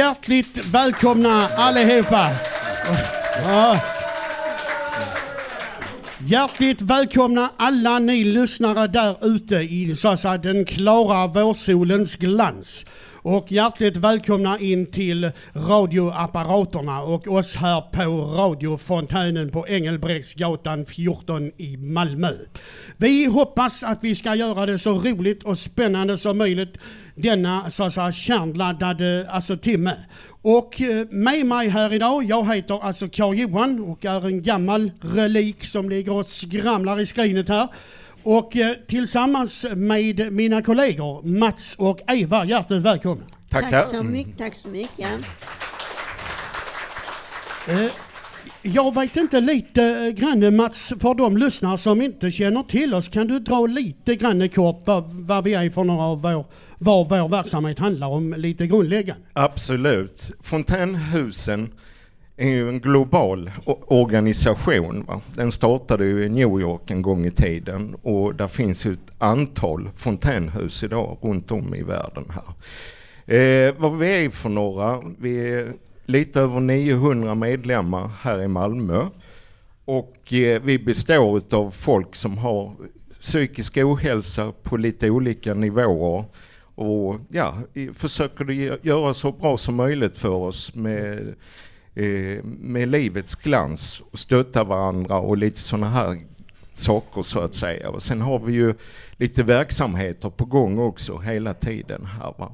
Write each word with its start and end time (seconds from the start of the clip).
Hjärtligt 0.00 0.64
välkomna 0.72 1.48
allihopa! 1.48 2.30
Ja. 3.44 3.80
Hjärtligt 6.20 6.82
välkomna 6.82 7.50
alla 7.56 7.98
ni 7.98 8.24
lyssnare 8.24 8.86
där 8.86 9.26
ute 9.26 9.54
i 9.56 9.96
så 9.96 10.08
att 10.08 10.20
säga, 10.20 10.38
den 10.38 10.64
klara 10.64 11.26
vårsolens 11.26 12.16
glans. 12.16 12.84
Och 13.22 13.52
hjärtligt 13.52 13.96
välkomna 13.96 14.58
in 14.58 14.86
till 14.86 15.30
radioapparaterna 15.52 17.02
och 17.02 17.28
oss 17.28 17.56
här 17.56 17.80
på 17.80 18.20
radiofontänen 18.36 19.50
på 19.50 19.68
Engelbrektsgatan 19.68 20.86
14 20.86 21.50
i 21.56 21.76
Malmö. 21.76 22.30
Vi 22.96 23.24
hoppas 23.24 23.82
att 23.82 23.98
vi 24.02 24.14
ska 24.14 24.34
göra 24.34 24.66
det 24.66 24.78
så 24.78 24.92
roligt 24.92 25.42
och 25.42 25.58
spännande 25.58 26.18
som 26.18 26.38
möjligt 26.38 26.78
denna 27.14 27.70
så 27.70 27.84
att 27.84 27.94
säga 27.94 28.12
kärnladdade 28.12 29.26
alltså, 29.30 29.56
timme. 29.56 29.96
Och 30.42 30.80
eh, 30.80 31.06
med 31.10 31.46
mig 31.46 31.68
här 31.68 31.92
idag, 31.92 32.24
jag 32.24 32.54
heter 32.54 32.84
alltså 32.84 33.08
Carl-Johan 33.08 33.80
och 33.80 34.04
är 34.04 34.26
en 34.26 34.42
gammal 34.42 34.90
relik 35.00 35.64
som 35.64 35.90
ligger 35.90 36.14
och 36.14 36.26
skramlar 36.26 37.00
i 37.00 37.06
skrinet 37.06 37.48
här. 37.48 37.68
Och 38.22 38.56
eh, 38.56 38.74
tillsammans 38.86 39.66
med 39.76 40.32
mina 40.32 40.62
kollegor 40.62 41.22
Mats 41.22 41.74
och 41.78 42.00
Eva, 42.06 42.44
hjärtligt 42.44 42.82
välkomna. 42.82 43.24
Tackar. 43.48 43.70
Tack 43.70 43.86
så 43.86 44.02
mycket, 44.02 44.38
tack 44.38 44.54
så 44.54 44.68
mycket. 44.68 44.94
Ja. 44.96 45.18
Eh, 47.72 47.90
jag 48.62 48.94
vet 48.94 49.16
inte 49.16 49.40
lite 49.40 49.84
eh, 49.84 50.08
grann 50.08 50.56
Mats, 50.56 50.92
för 51.00 51.14
de 51.14 51.36
lyssnare 51.36 51.78
som 51.78 52.02
inte 52.02 52.30
känner 52.30 52.62
till 52.62 52.94
oss, 52.94 53.08
kan 53.08 53.26
du 53.26 53.38
dra 53.38 53.66
lite 53.66 54.14
grann 54.16 54.48
kort 54.48 54.82
vad, 54.84 55.04
vad 55.04 55.44
vi 55.44 55.54
är 55.54 55.70
för 55.70 55.84
några 55.84 56.02
av 56.02 56.22
vår, 56.22 56.44
vad 56.78 57.08
vår 57.08 57.28
verksamhet 57.28 57.78
handlar 57.78 58.08
om, 58.08 58.34
lite 58.36 58.66
grundläggande? 58.66 59.22
Absolut. 59.32 60.30
Fontänhusen 60.40 61.72
är 62.40 62.50
ju 62.50 62.68
en 62.68 62.80
global 62.80 63.50
organisation. 63.86 65.04
Va? 65.08 65.20
Den 65.34 65.52
startade 65.52 66.04
ju 66.04 66.24
i 66.24 66.28
New 66.28 66.60
York 66.60 66.90
en 66.90 67.02
gång 67.02 67.26
i 67.26 67.30
tiden 67.30 67.96
och 68.02 68.34
där 68.34 68.46
finns 68.46 68.86
ju 68.86 68.92
ett 68.92 69.12
antal 69.18 69.90
fontänhus 69.96 70.82
idag 70.82 71.18
runt 71.22 71.50
om 71.50 71.74
i 71.74 71.82
världen 71.82 72.24
här. 72.30 72.54
Eh, 73.36 73.74
vad 73.78 73.98
vi 73.98 74.24
är 74.24 74.30
för 74.30 74.48
några? 74.48 75.02
Vi 75.18 75.50
är 75.50 75.72
lite 76.06 76.40
över 76.40 76.60
900 76.60 77.34
medlemmar 77.34 78.10
här 78.20 78.42
i 78.42 78.48
Malmö 78.48 79.06
och 79.84 80.32
eh, 80.32 80.62
vi 80.62 80.78
består 80.78 81.54
av 81.54 81.70
folk 81.70 82.16
som 82.16 82.38
har 82.38 82.72
psykisk 83.20 83.76
ohälsa 83.76 84.52
på 84.62 84.76
lite 84.76 85.10
olika 85.10 85.54
nivåer 85.54 86.24
och 86.74 87.16
ja, 87.28 87.54
försöker 87.94 88.44
det 88.44 88.54
göra 88.82 89.14
så 89.14 89.32
bra 89.32 89.56
som 89.56 89.74
möjligt 89.74 90.18
för 90.18 90.28
oss 90.28 90.74
med, 90.74 91.34
eh, 91.94 92.44
med 92.44 92.88
livets 92.88 93.34
glans 93.34 94.02
och 94.12 94.18
stötta 94.18 94.64
varandra 94.64 95.18
och 95.18 95.36
lite 95.36 95.60
sådana 95.60 95.88
här 95.90 96.18
saker 96.74 97.22
så 97.22 97.40
att 97.40 97.54
säga. 97.54 97.90
Och 97.90 98.02
sen 98.02 98.20
har 98.20 98.38
vi 98.38 98.52
ju 98.52 98.74
lite 99.16 99.42
verksamheter 99.42 100.30
på 100.30 100.44
gång 100.44 100.78
också 100.78 101.18
hela 101.18 101.54
tiden 101.54 102.06
här 102.06 102.34
va. 102.38 102.52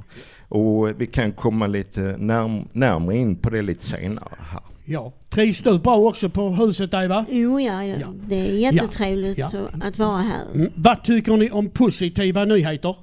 Och 0.49 1.01
vi 1.01 1.07
kan 1.07 1.33
komma 1.33 1.67
lite 1.67 2.01
närm- 2.01 2.69
närmare 2.73 3.17
in 3.17 3.37
på 3.37 3.51
det 3.51 3.63
lite 3.63 3.85
senare 3.85 4.35
här. 4.51 4.61
Ja. 4.85 5.13
Trivs 5.31 5.63
du 5.63 5.79
bra 5.79 5.97
också 5.97 6.29
på 6.31 6.49
huset 6.49 6.95
Eva? 6.95 7.25
Jo, 7.31 7.61
ja, 7.61 7.85
ja. 7.85 7.97
Ja. 8.01 8.07
det 8.29 8.35
är 8.51 8.53
jättetrevligt 8.73 9.39
Ja. 9.39 9.49
så- 9.49 9.69
att 9.83 9.99
vara 9.99 10.17
här. 10.17 10.45
Mm. 10.55 10.71
Vad 10.75 11.05
tycker 11.05 11.37
ni 11.37 11.51
om 11.51 11.69
positiva 11.69 12.45
nyheter? 12.45 12.97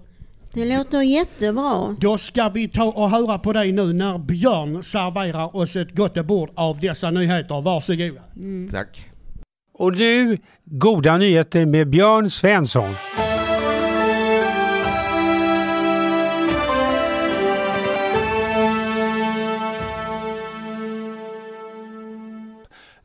Det 0.54 0.66
låter 0.66 1.02
jättebra. 1.02 1.96
Då 2.00 2.18
ska 2.18 2.50
vi 2.50 2.68
ta 2.68 2.84
och 2.84 3.10
höra 3.10 3.40
på 3.40 3.54
dig 3.54 3.72
nu 3.72 3.94
när 3.94 4.18
Björn 4.18 4.84
serverar 4.84 5.56
oss 5.56 5.76
ett 5.76 5.96
gott 5.96 6.26
bord 6.26 6.50
av 6.56 6.80
dessa 6.80 7.12
nyheter. 7.12 7.62
Varsågoda. 7.62 8.22
Tack. 8.72 9.10
Och 9.74 9.94
nu 9.94 10.38
goda 10.66 11.18
nyheter 11.18 11.66
med 11.66 11.90
Björn 11.90 12.30
Svensson. 12.30 12.94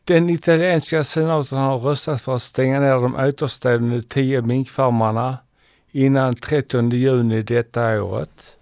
Den 0.04 0.30
italienska 0.30 1.04
senaten 1.04 1.58
har 1.58 1.78
röstat 1.78 2.20
för 2.20 2.34
att 2.34 2.42
stänga 2.42 2.80
ner 2.80 2.94
de 2.94 3.14
återstående 3.14 4.02
tio 4.02 4.42
minkfarmarna 4.42 5.38
innan 5.92 6.34
30 6.34 6.92
juni 6.92 7.42
detta 7.42 8.02
året 8.02 8.56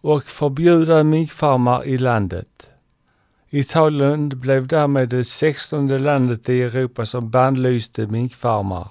och 0.00 0.24
förbjuda 0.24 1.04
minkfarmar 1.04 1.84
i 1.84 1.98
landet. 1.98 2.70
Italien 3.50 4.28
blev 4.28 4.66
därmed 4.66 5.08
det 5.08 5.24
16 5.24 5.88
landet 5.98 6.48
i 6.48 6.62
Europa 6.62 7.06
som 7.06 7.30
bannlyste 7.30 8.06
minkfarmar. 8.06 8.88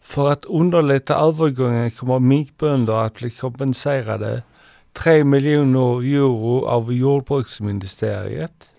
För 0.00 0.30
att 0.30 0.44
underlätta 0.44 1.14
övergången 1.14 1.90
kommer 1.90 2.18
minkbönder 2.18 2.94
att 2.94 3.14
bli 3.14 3.30
kompenserade 3.30 4.42
3 4.92 5.24
miljoner 5.24 6.02
euro 6.02 6.66
av 6.66 6.92
jordbruksministeriet. 6.92 8.70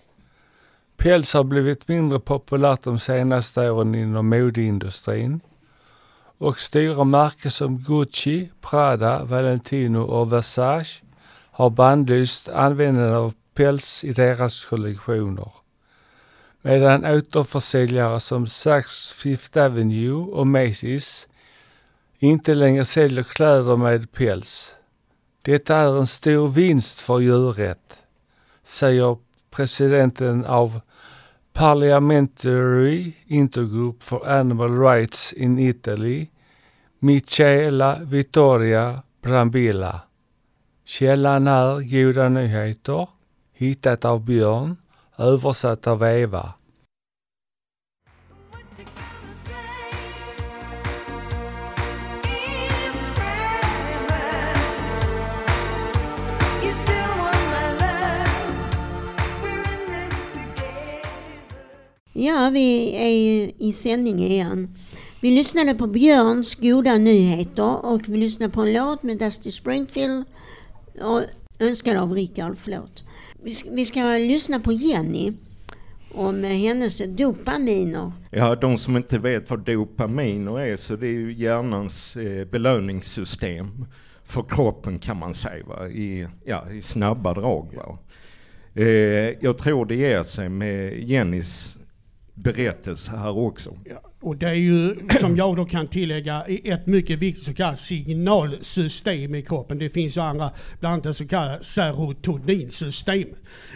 Päls 0.96 1.34
har 1.34 1.44
blivit 1.44 1.88
mindre 1.88 2.20
populärt 2.20 2.82
de 2.82 2.98
senaste 2.98 3.70
åren 3.70 3.94
inom 3.94 4.28
modeindustrin 4.28 5.40
och 6.42 6.60
stora 6.60 7.04
märken 7.04 7.50
som 7.50 7.78
Gucci, 7.78 8.50
Prada, 8.60 9.24
Valentino 9.24 9.98
och 9.98 10.32
Versace 10.32 11.02
har 11.50 11.70
bannlyst 11.70 12.48
användandet 12.48 13.16
av 13.16 13.34
päls 13.54 14.04
i 14.04 14.12
deras 14.12 14.64
kollektioner. 14.64 15.52
Medan 16.62 17.04
återförsäljare 17.04 18.20
som 18.20 18.46
Saks 18.46 19.10
Fifth 19.10 19.58
Avenue 19.58 20.12
och 20.12 20.46
Macy's 20.46 21.26
inte 22.18 22.54
längre 22.54 22.84
säljer 22.84 23.22
kläder 23.22 23.76
med 23.76 24.12
päls. 24.12 24.74
Detta 25.42 25.76
är 25.76 25.98
en 25.98 26.06
stor 26.06 26.48
vinst 26.48 27.00
för 27.00 27.20
djurrätt, 27.20 27.98
säger 28.64 29.16
presidenten 29.50 30.44
av 30.44 30.80
Parliamentary 31.52 33.12
Intergroup 33.26 34.02
for 34.02 34.28
Animal 34.28 34.78
Rights 34.80 35.32
in 35.32 35.58
Italy, 35.58 36.26
Michaela 37.04 37.98
Vittoria 38.04 39.02
Brambilla. 39.22 40.00
Källan 40.84 41.46
är 41.46 41.80
Goda 41.80 42.28
Nyheter, 42.28 43.08
hittat 43.52 44.04
av 44.04 44.24
Björn, 44.24 44.76
översatt 45.18 45.86
av 45.86 46.02
Eva. 46.02 46.52
Ja, 62.12 62.50
vi 62.52 62.94
är 62.94 63.52
i 63.62 63.72
sändning 63.72 64.24
igen. 64.24 64.76
Vi 65.22 65.30
lyssnade 65.30 65.74
på 65.74 65.86
Björns 65.86 66.54
goda 66.54 66.98
nyheter 66.98 67.86
och 67.86 68.08
vi 68.08 68.16
lyssnade 68.16 68.52
på 68.52 68.60
en 68.60 68.72
låt 68.72 69.02
med 69.02 69.18
Dusty 69.18 69.52
Springfield 69.52 70.24
och 71.00 71.22
önskad 71.58 71.96
av 71.96 72.12
Rickard, 72.12 72.56
förlåt. 72.56 73.04
Vi 73.42 73.54
ska, 73.54 73.70
vi 73.70 73.86
ska 73.86 74.00
lyssna 74.00 74.60
på 74.60 74.72
Jenny 74.72 75.32
om 76.14 76.44
hennes 76.44 77.02
dopaminer. 77.08 78.12
Ja, 78.30 78.54
de 78.54 78.78
som 78.78 78.96
inte 78.96 79.18
vet 79.18 79.50
vad 79.50 79.60
dopaminer 79.60 80.60
är 80.60 80.76
så 80.76 80.96
det 80.96 81.06
är 81.06 81.12
ju 81.12 81.32
hjärnans 81.32 82.16
eh, 82.16 82.44
belöningssystem 82.44 83.86
för 84.24 84.42
kroppen 84.42 84.98
kan 84.98 85.16
man 85.16 85.34
säga 85.34 85.64
va? 85.66 85.88
I, 85.88 86.26
ja, 86.44 86.70
i 86.70 86.82
snabba 86.82 87.34
drag. 87.34 87.74
Va? 87.76 87.98
Eh, 88.74 88.86
jag 89.40 89.58
tror 89.58 89.86
det 89.86 89.94
ger 89.94 90.22
sig 90.22 90.48
med 90.48 90.98
Jennys 90.98 91.76
berättelse 92.34 93.10
här 93.16 93.38
också. 93.38 93.76
Ja, 93.84 94.11
och 94.22 94.36
det 94.36 94.48
är 94.48 94.54
ju, 94.54 94.96
som 95.20 95.36
jag 95.36 95.56
då 95.56 95.64
kan 95.64 95.88
tillägga, 95.88 96.44
ett 96.44 96.86
mycket 96.86 97.18
viktigt 97.18 97.44
så 97.44 97.54
kallat 97.54 97.78
signalsystem 97.78 99.34
i 99.34 99.42
kroppen. 99.42 99.78
Det 99.78 99.90
finns 99.90 100.16
ju 100.16 100.20
andra, 100.20 100.50
bland 100.80 100.92
annat 100.92 101.04
det 101.04 101.14
så 101.14 101.28
kallade 101.28 101.64
serotoninsystem. 101.64 103.28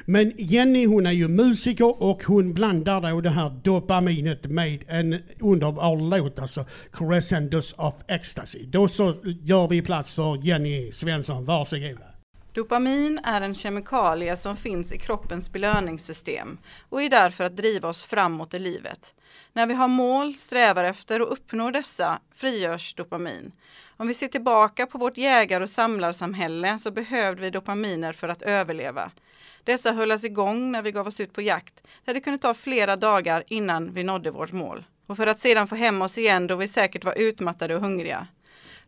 Men 0.04 0.32
Jenny 0.38 0.87
hon 0.87 1.06
är 1.06 1.12
ju 1.12 1.28
musiker 1.28 2.02
och 2.02 2.25
hon 2.25 2.54
blandar 2.54 3.00
då 3.00 3.20
det 3.20 3.31
här 3.31 3.50
dopaminet 3.62 4.44
med 4.44 4.84
en 4.88 5.22
underbar 5.40 5.96
låt, 5.96 6.38
alltså 6.38 6.64
Crescendos 6.92 7.75
of 7.78 7.94
Ecstasy. 8.08 8.66
Då 8.66 8.88
så 8.88 9.14
gör 9.42 9.69
vi 9.69 9.82
plats 9.82 10.14
för 10.14 10.37
Jenny 10.44 10.92
Svensson, 10.92 11.44
varsågoda. 11.44 12.16
Dopamin 12.56 13.20
är 13.25 13.40
en 13.40 13.54
kemikalie 13.54 14.37
som 14.37 14.56
finns 14.56 14.92
i 14.92 14.99
kroppens 14.99 15.52
belöningssystem 15.52 16.58
och 16.88 17.02
är 17.02 17.10
därför 17.10 17.44
att 17.44 17.56
driva 17.56 17.88
oss 17.88 18.04
framåt 18.04 18.54
i 18.54 18.58
livet. 18.58 19.14
När 19.56 19.67
vi 19.67 19.75
har 19.75 19.88
mål, 19.88 20.35
strävar 20.35 20.85
efter 20.85 21.23
och 21.23 21.32
uppnår 21.32 21.73
dessa 21.73 22.20
frigörs 22.35 22.94
dopamin. 22.94 23.53
Om 23.97 24.06
vi 24.06 24.14
ser 24.14 24.29
tillbaka 24.29 24.87
på 24.87 24.99
vårt 24.99 25.17
jägar 25.17 25.61
och 25.61 25.69
samlarsamhälle 25.69 26.79
så 26.79 26.91
behövde 26.91 27.43
vi 27.43 27.50
dopaminer 27.50 28.12
för 28.12 28.29
att 28.29 28.43
överleva. 28.43 29.11
Dessa 29.64 29.93
höll 29.93 30.12
oss 30.12 30.25
igång 30.25 30.73
när 30.73 30.82
vi 30.82 30.93
gav 30.93 31.06
oss 31.06 31.20
ut 31.20 31.32
på 31.32 31.43
jakt, 31.43 31.75
där 32.05 32.14
det 32.14 32.20
kunde 32.20 32.38
ta 32.38 32.55
flera 32.55 32.97
dagar 32.97 33.44
innan 33.47 33.93
vi 33.93 34.05
nådde 34.05 34.31
vårt 34.31 34.53
mål. 34.53 34.85
Och 35.06 35.17
för 35.17 35.26
att 35.26 35.41
sedan 35.41 35.69
få 35.69 35.75
hem 35.75 36.02
oss 36.02 36.19
igen 36.19 36.47
då 36.47 36.56
vi 36.56 36.69
säkert 36.69 37.05
var 37.05 37.19
utmattade 37.19 37.75
och 37.75 37.81
hungriga. 37.81 38.26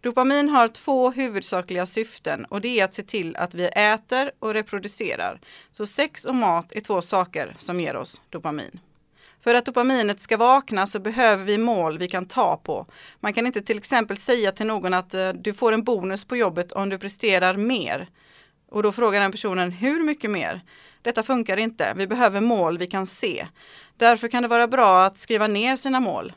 Dopamin 0.00 0.48
har 0.48 0.68
två 0.68 1.10
huvudsakliga 1.10 1.86
syften 1.86 2.44
och 2.44 2.60
det 2.60 2.80
är 2.80 2.84
att 2.84 2.94
se 2.94 3.02
till 3.02 3.36
att 3.36 3.54
vi 3.54 3.64
äter 3.66 4.32
och 4.38 4.54
reproducerar. 4.54 5.40
Så 5.70 5.86
sex 5.86 6.24
och 6.24 6.34
mat 6.34 6.72
är 6.72 6.80
två 6.80 7.02
saker 7.02 7.54
som 7.58 7.80
ger 7.80 7.96
oss 7.96 8.20
dopamin. 8.30 8.80
För 9.44 9.54
att 9.54 9.64
dopaminet 9.64 10.20
ska 10.20 10.36
vakna 10.36 10.86
så 10.86 10.98
behöver 10.98 11.44
vi 11.44 11.58
mål 11.58 11.98
vi 11.98 12.08
kan 12.08 12.26
ta 12.26 12.56
på. 12.56 12.86
Man 13.20 13.32
kan 13.32 13.46
inte 13.46 13.62
till 13.62 13.78
exempel 13.78 14.16
säga 14.16 14.52
till 14.52 14.66
någon 14.66 14.94
att 14.94 15.14
eh, 15.14 15.28
du 15.28 15.54
får 15.54 15.72
en 15.72 15.84
bonus 15.84 16.24
på 16.24 16.36
jobbet 16.36 16.72
om 16.72 16.88
du 16.88 16.98
presterar 16.98 17.54
mer. 17.54 18.08
Och 18.70 18.82
då 18.82 18.92
frågar 18.92 19.20
den 19.20 19.32
personen 19.32 19.70
hur 19.70 20.04
mycket 20.04 20.30
mer? 20.30 20.60
Detta 21.02 21.22
funkar 21.22 21.56
inte. 21.56 21.92
Vi 21.96 22.06
behöver 22.06 22.40
mål 22.40 22.78
vi 22.78 22.86
kan 22.86 23.06
se. 23.06 23.46
Därför 23.96 24.28
kan 24.28 24.42
det 24.42 24.48
vara 24.48 24.68
bra 24.68 25.04
att 25.04 25.18
skriva 25.18 25.46
ner 25.46 25.76
sina 25.76 26.00
mål. 26.00 26.32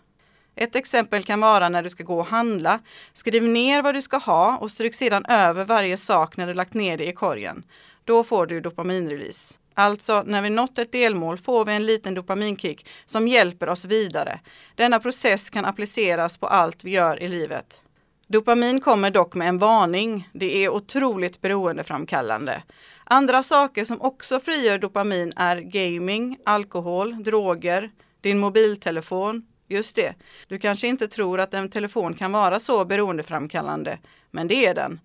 Ett 0.56 0.76
exempel 0.76 1.24
kan 1.24 1.40
vara 1.40 1.70
när 1.70 1.84
du 1.84 1.90
ska 1.90 2.04
gå 2.04 2.20
och 2.20 2.26
handla. 2.26 2.80
Skriv 3.14 3.44
ner 3.44 3.82
vad 3.82 3.96
du 3.96 4.02
ska 4.02 4.18
ha 4.18 4.58
och 4.58 4.72
stryk 4.72 4.96
sedan 4.96 5.26
över 5.26 5.66
varje 5.66 5.98
sak 5.98 6.38
när 6.38 6.48
du 6.48 6.54
lagt 6.54 6.74
ner 6.74 6.98
det 6.98 7.08
i 7.08 7.14
korgen. 7.14 7.64
Då 8.06 8.24
får 8.24 8.46
du 8.46 8.62
dopaminrelease. 8.62 9.56
Alltså, 9.74 10.24
när 10.24 10.42
vi 10.42 10.50
nått 10.50 10.78
ett 10.78 10.92
delmål 10.92 11.38
får 11.38 11.66
vi 11.66 11.74
en 11.74 11.86
liten 11.86 12.14
dopaminkick 12.14 12.88
som 13.06 13.28
hjälper 13.28 13.70
oss 13.70 13.86
vidare. 13.86 14.40
Denna 14.76 15.00
process 15.00 15.50
kan 15.50 15.66
appliceras 15.66 16.38
på 16.38 16.48
allt 16.48 16.84
vi 16.84 16.92
gör 16.92 17.24
i 17.24 17.28
livet. 17.28 17.82
Dopamin 18.28 18.82
kommer 18.82 19.12
dock 19.12 19.36
med 19.36 19.48
en 19.48 19.58
varning. 19.58 20.30
Det 20.34 20.66
är 20.66 20.70
otroligt 20.70 21.42
beroendeframkallande. 21.42 22.64
Andra 23.04 23.44
saker 23.44 23.84
som 23.84 24.02
också 24.02 24.40
frigör 24.40 24.78
dopamin 24.78 25.34
är 25.36 25.58
gaming, 25.58 26.38
alkohol, 26.46 27.24
droger, 27.24 27.92
din 28.22 28.40
mobiltelefon. 28.40 29.46
Just 29.68 29.96
det, 29.96 30.14
du 30.48 30.60
kanske 30.60 30.88
inte 30.88 31.08
tror 31.08 31.40
att 31.40 31.54
en 31.54 31.70
telefon 31.70 32.14
kan 32.14 32.32
vara 32.32 32.60
så 32.60 32.86
beroendeframkallande, 32.86 34.00
men 34.32 34.48
det 34.48 34.66
är 34.66 34.74
den. 34.74 35.00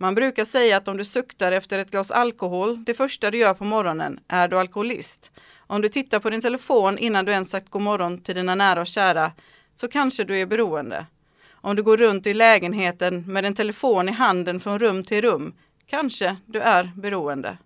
Man 0.00 0.14
brukar 0.14 0.44
säga 0.44 0.76
att 0.76 0.88
om 0.88 0.96
du 0.96 1.04
suktar 1.04 1.52
efter 1.52 1.78
ett 1.78 1.90
glas 1.90 2.10
alkohol 2.10 2.84
det 2.84 2.94
första 2.94 3.30
du 3.30 3.38
gör 3.38 3.54
på 3.54 3.64
morgonen 3.64 4.20
är 4.28 4.48
du 4.48 4.58
alkoholist. 4.58 5.30
Om 5.56 5.80
du 5.80 5.88
tittar 5.88 6.18
på 6.20 6.30
din 6.30 6.40
telefon 6.40 6.98
innan 6.98 7.24
du 7.24 7.32
ens 7.32 7.50
sagt 7.50 7.70
god 7.70 7.82
morgon 7.82 8.20
till 8.20 8.34
dina 8.34 8.54
nära 8.54 8.80
och 8.80 8.86
kära 8.86 9.32
så 9.74 9.88
kanske 9.88 10.24
du 10.24 10.40
är 10.40 10.46
beroende. 10.46 11.06
Om 11.50 11.76
du 11.76 11.82
går 11.82 11.96
runt 11.96 12.26
i 12.26 12.34
lägenheten 12.34 13.32
med 13.32 13.44
en 13.44 13.54
telefon 13.54 14.08
i 14.08 14.12
handen 14.12 14.60
från 14.60 14.78
rum 14.78 15.04
till 15.04 15.22
rum 15.22 15.54
kanske 15.86 16.36
du 16.46 16.60
är 16.60 16.92
beroende. 16.96 17.58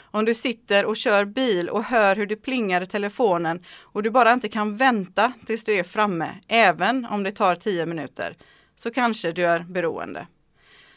Om 0.00 0.24
du 0.24 0.34
sitter 0.34 0.84
och 0.84 0.96
kör 0.96 1.24
bil 1.24 1.68
och 1.68 1.84
hör 1.84 2.16
hur 2.16 2.26
det 2.26 2.36
plingar 2.36 2.80
i 2.80 2.86
telefonen 2.86 3.64
och 3.80 4.02
du 4.02 4.10
bara 4.10 4.32
inte 4.32 4.48
kan 4.48 4.76
vänta 4.76 5.32
tills 5.46 5.64
du 5.64 5.72
är 5.72 5.82
framme, 5.82 6.30
även 6.48 7.04
om 7.04 7.22
det 7.22 7.32
tar 7.32 7.54
tio 7.54 7.86
minuter, 7.86 8.34
så 8.76 8.90
kanske 8.90 9.32
du 9.32 9.46
är 9.46 9.60
beroende. 9.60 10.26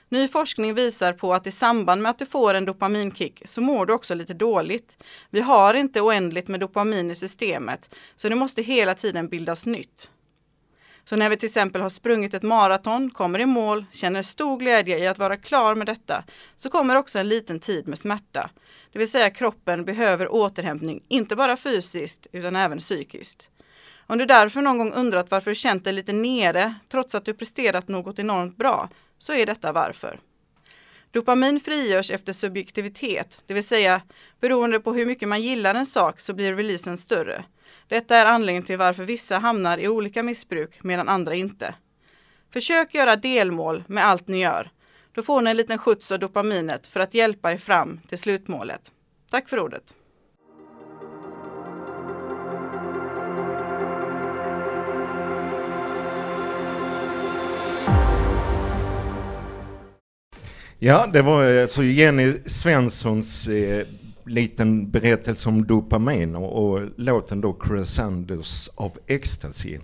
Ny 0.09 0.27
forskning 0.27 0.73
visar 0.73 1.13
på 1.13 1.33
att 1.33 1.47
i 1.47 1.51
samband 1.51 2.01
med 2.01 2.09
att 2.09 2.19
du 2.19 2.25
får 2.25 2.53
en 2.53 2.65
dopaminkick 2.65 3.41
så 3.45 3.61
mår 3.61 3.85
du 3.85 3.93
också 3.93 4.15
lite 4.15 4.33
dåligt. 4.33 5.03
Vi 5.29 5.41
har 5.41 5.73
inte 5.73 6.01
oändligt 6.01 6.47
med 6.47 6.59
dopamin 6.59 7.11
i 7.11 7.15
systemet, 7.15 7.95
så 8.15 8.29
det 8.29 8.35
måste 8.35 8.61
hela 8.61 8.95
tiden 8.95 9.27
bildas 9.27 9.65
nytt. 9.65 10.09
Så 11.05 11.15
när 11.15 11.29
vi 11.29 11.37
till 11.37 11.47
exempel 11.47 11.81
har 11.81 11.89
sprungit 11.89 12.33
ett 12.33 12.43
maraton, 12.43 13.11
kommer 13.11 13.39
i 13.39 13.45
mål, 13.45 13.85
känner 13.91 14.21
stor 14.21 14.57
glädje 14.57 14.99
i 14.99 15.07
att 15.07 15.19
vara 15.19 15.37
klar 15.37 15.75
med 15.75 15.87
detta, 15.87 16.23
så 16.57 16.69
kommer 16.69 16.95
också 16.95 17.19
en 17.19 17.29
liten 17.29 17.59
tid 17.59 17.87
med 17.87 17.97
smärta. 17.97 18.49
Det 18.91 18.99
vill 18.99 19.11
säga 19.11 19.29
kroppen 19.29 19.85
behöver 19.85 20.31
återhämtning, 20.31 21.03
inte 21.07 21.35
bara 21.35 21.57
fysiskt 21.57 22.27
utan 22.31 22.55
även 22.55 22.77
psykiskt. 22.77 23.49
Om 24.07 24.17
du 24.17 24.25
därför 24.25 24.61
någon 24.61 24.77
gång 24.77 24.93
undrat 24.93 25.31
varför 25.31 25.51
du 25.51 25.55
känt 25.55 25.83
dig 25.83 25.93
lite 25.93 26.13
nere 26.13 26.75
trots 26.91 27.15
att 27.15 27.25
du 27.25 27.33
presterat 27.33 27.87
något 27.87 28.19
enormt 28.19 28.57
bra, 28.57 28.89
så 29.17 29.33
är 29.33 29.45
detta 29.45 29.71
varför. 29.71 30.19
Dopamin 31.11 31.59
frigörs 31.59 32.11
efter 32.11 32.33
subjektivitet, 32.33 33.43
det 33.45 33.53
vill 33.53 33.63
säga 33.63 34.01
beroende 34.39 34.79
på 34.79 34.93
hur 34.93 35.05
mycket 35.05 35.27
man 35.27 35.41
gillar 35.41 35.75
en 35.75 35.85
sak 35.85 36.19
så 36.19 36.33
blir 36.33 36.55
releasen 36.55 36.97
större. 36.97 37.45
Detta 37.87 38.15
är 38.15 38.25
anledningen 38.25 38.63
till 38.63 38.77
varför 38.77 39.03
vissa 39.03 39.37
hamnar 39.37 39.77
i 39.77 39.87
olika 39.87 40.23
missbruk 40.23 40.83
medan 40.83 41.09
andra 41.09 41.35
inte. 41.35 41.75
Försök 42.53 42.93
göra 42.93 43.15
delmål 43.15 43.83
med 43.87 44.05
allt 44.05 44.27
ni 44.27 44.41
gör. 44.41 44.71
Då 45.13 45.21
får 45.21 45.41
ni 45.41 45.49
en 45.49 45.57
liten 45.57 45.77
skjuts 45.77 46.11
av 46.11 46.19
dopaminet 46.19 46.87
för 46.87 46.99
att 46.99 47.13
hjälpa 47.13 47.51
er 47.51 47.57
fram 47.57 47.99
till 48.07 48.17
slutmålet. 48.17 48.91
Tack 49.29 49.49
för 49.49 49.59
ordet! 49.59 49.95
Ja, 60.79 61.07
det 61.13 61.21
var 61.21 61.61
alltså 61.61 61.83
Jenny 61.83 62.33
Svenssons 62.45 63.47
eh, 63.47 63.87
liten 64.25 64.91
berättelse 64.91 65.49
om 65.49 65.65
dopamin 65.65 66.35
och, 66.35 66.63
och 66.63 66.89
låten 66.95 67.41
då 67.41 67.53
Crescendos 67.53 68.69
of 68.75 68.93
Ecstasy. 69.07 69.77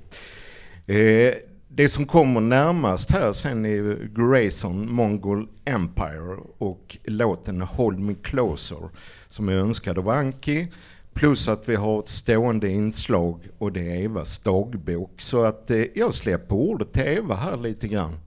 Eh, 0.85 1.33
det 1.67 1.89
som 1.89 2.05
kommer 2.05 2.41
närmast 2.41 3.11
här 3.11 3.33
sen 3.33 3.65
är 3.65 4.09
Grayson 4.15 4.91
Mongol 4.91 5.47
Empire 5.65 6.37
och 6.57 6.97
låten 7.03 7.61
Hold 7.61 7.99
Me 7.99 8.15
Closer 8.21 8.89
som 9.27 9.49
är 9.49 9.53
önskad 9.53 9.97
av 9.97 10.09
Anki. 10.09 10.67
Plus 11.13 11.47
att 11.47 11.69
vi 11.69 11.75
har 11.75 11.99
ett 11.99 12.09
stående 12.09 12.69
inslag 12.69 13.49
och 13.57 13.71
det 13.71 13.91
är 13.91 14.03
Evas 14.03 14.39
dagbok. 14.39 15.21
Så 15.21 15.43
att 15.43 15.71
eh, 15.71 15.83
jag 15.95 16.13
släpper 16.13 16.55
ordet 16.55 16.93
till 16.93 17.01
Eva 17.01 17.35
här 17.35 17.57
lite 17.57 17.87
grann. 17.87 18.17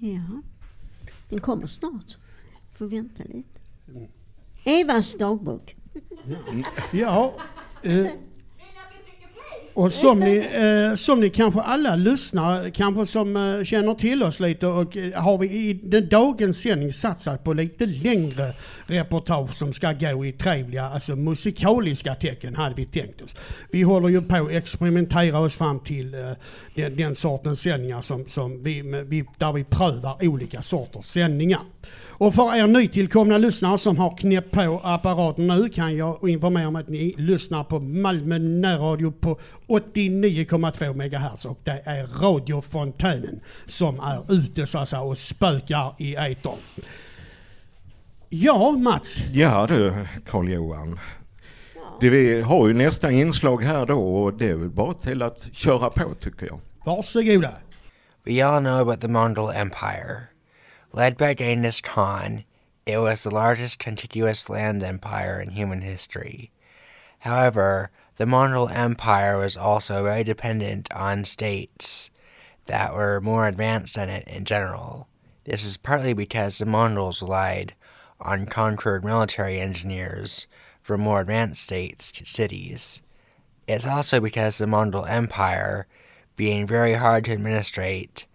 Ja, 0.00 0.42
den 1.28 1.40
kommer 1.40 1.66
snart. 1.66 2.16
Får 2.78 2.86
vänta 2.86 3.22
lite. 3.24 3.60
Evas 4.64 5.18
dagbok. 5.18 5.76
Ja. 6.92 7.34
Eh, 7.82 8.06
och 9.74 9.92
som 9.92 10.20
ni, 10.20 10.36
eh, 10.36 10.96
som 10.96 11.20
ni 11.20 11.30
kanske 11.30 11.60
alla 11.60 11.96
lyssnare 11.96 12.70
kanske 12.70 13.06
som 13.06 13.36
eh, 13.36 13.64
känner 13.64 13.94
till 13.94 14.22
oss 14.22 14.40
lite 14.40 14.66
och 14.66 14.96
eh, 14.96 15.22
har 15.22 15.38
vi 15.38 15.50
i 15.50 15.72
den 15.72 16.08
dagens 16.08 16.62
sändning 16.62 16.92
satsat 16.92 17.44
på 17.44 17.52
lite 17.52 17.86
längre 17.86 18.54
reportage 18.90 19.56
som 19.56 19.72
ska 19.72 19.92
gå 19.92 20.26
i 20.26 20.32
trevliga, 20.32 20.84
alltså 20.84 21.16
musikaliska 21.16 22.14
tecken 22.14 22.56
hade 22.56 22.74
vi 22.74 22.86
tänkt 22.86 23.22
oss. 23.22 23.34
Vi 23.70 23.82
håller 23.82 24.08
ju 24.08 24.22
på 24.22 24.36
att 24.36 24.50
experimentera 24.50 25.38
oss 25.38 25.56
fram 25.56 25.80
till 25.80 26.14
uh, 26.14 26.32
den, 26.74 26.96
den 26.96 27.14
sortens 27.14 27.60
sändningar 27.60 28.00
som, 28.00 28.28
som 28.28 28.62
vi, 28.62 28.82
med- 28.82 29.06
vi, 29.06 29.24
där 29.38 29.52
vi 29.52 29.64
prövar 29.64 30.16
olika 30.20 30.62
sorters 30.62 31.04
sändningar. 31.04 31.60
Och 32.08 32.34
för 32.34 32.56
er 32.56 32.66
nytillkomna 32.66 33.38
lyssnare 33.38 33.78
som 33.78 33.96
har 33.98 34.16
knäppt 34.16 34.50
på 34.50 34.80
apparaten 34.84 35.46
nu 35.46 35.68
kan 35.68 35.96
jag 35.96 36.28
informera 36.28 36.68
om 36.68 36.76
att 36.76 36.88
ni 36.88 37.14
lyssnar 37.18 37.64
på 37.64 37.78
Malmö 37.80 38.38
närradio 38.38 39.12
på 39.12 39.38
89,2 39.66 40.94
MHz 40.94 41.44
och 41.44 41.60
det 41.64 41.82
är 41.84 42.06
Radio 42.06 42.60
Fontänen 42.60 43.40
som 43.66 44.00
är 44.00 44.32
ute 44.34 44.66
så 44.66 44.78
att 44.78 44.88
säga 44.88 45.02
och 45.02 45.18
spökar 45.18 45.94
i 45.98 46.14
etern. 46.14 46.56
Ja, 48.32 48.70
Mats. 48.70 49.18
Ja 49.32 49.66
du, 49.66 50.06
Carl-Johan. 50.26 50.98
Det 52.00 52.10
vi 52.10 52.40
har 52.40 52.68
ju 52.68 52.74
nästa 52.74 53.10
inslag 53.10 53.62
här 53.62 53.86
då 53.86 54.16
och 54.16 54.34
det 54.34 54.48
är 54.48 54.54
väl 54.54 54.70
bara 54.70 54.94
till 54.94 55.22
att 55.22 55.48
köra 55.52 55.90
på 55.90 56.14
tycker 56.14 56.46
jag. 56.46 56.60
Varsågoda. 56.84 57.52
We 58.24 58.46
all 58.46 58.60
know 58.60 58.80
about 58.80 59.00
the 59.00 59.08
Mongol 59.08 59.50
Empire. 59.50 60.28
Led 60.92 61.16
by 61.16 61.34
Genghis 61.34 61.80
Khan, 61.80 62.42
it 62.86 62.98
was 62.98 63.22
the 63.22 63.30
largest 63.30 63.84
contiguous 63.84 64.48
land 64.48 64.82
empire 64.82 65.42
in 65.42 65.50
human 65.50 65.82
history. 65.82 66.50
However, 67.18 67.90
the 68.16 68.26
Mongol 68.26 68.68
Empire 68.68 69.38
was 69.38 69.56
also 69.56 70.04
very 70.04 70.24
dependent 70.24 70.88
on 70.94 71.24
states 71.24 72.10
that 72.66 72.94
were 72.94 73.20
more 73.20 73.48
advanced 73.48 73.96
than 73.96 74.08
it 74.08 74.28
in 74.28 74.44
general. 74.44 75.08
This 75.44 75.64
is 75.64 75.76
partly 75.76 76.14
because 76.14 76.58
the 76.58 76.66
Mongols 76.66 77.22
relied 77.22 77.74
on 78.20 78.46
conquered 78.46 79.04
military 79.04 79.60
engineers 79.60 80.46
from 80.82 81.00
more 81.00 81.20
advanced 81.20 81.62
states 81.62 82.10
to 82.12 82.24
cities. 82.24 83.02
It's 83.66 83.86
also 83.86 84.20
because 84.20 84.58
the 84.58 84.66
Mongol 84.66 85.06
Empire, 85.06 85.86
being 86.36 86.66
very 86.66 86.94
hard 86.94 87.24
to 87.26 87.32
administrate 87.32 88.26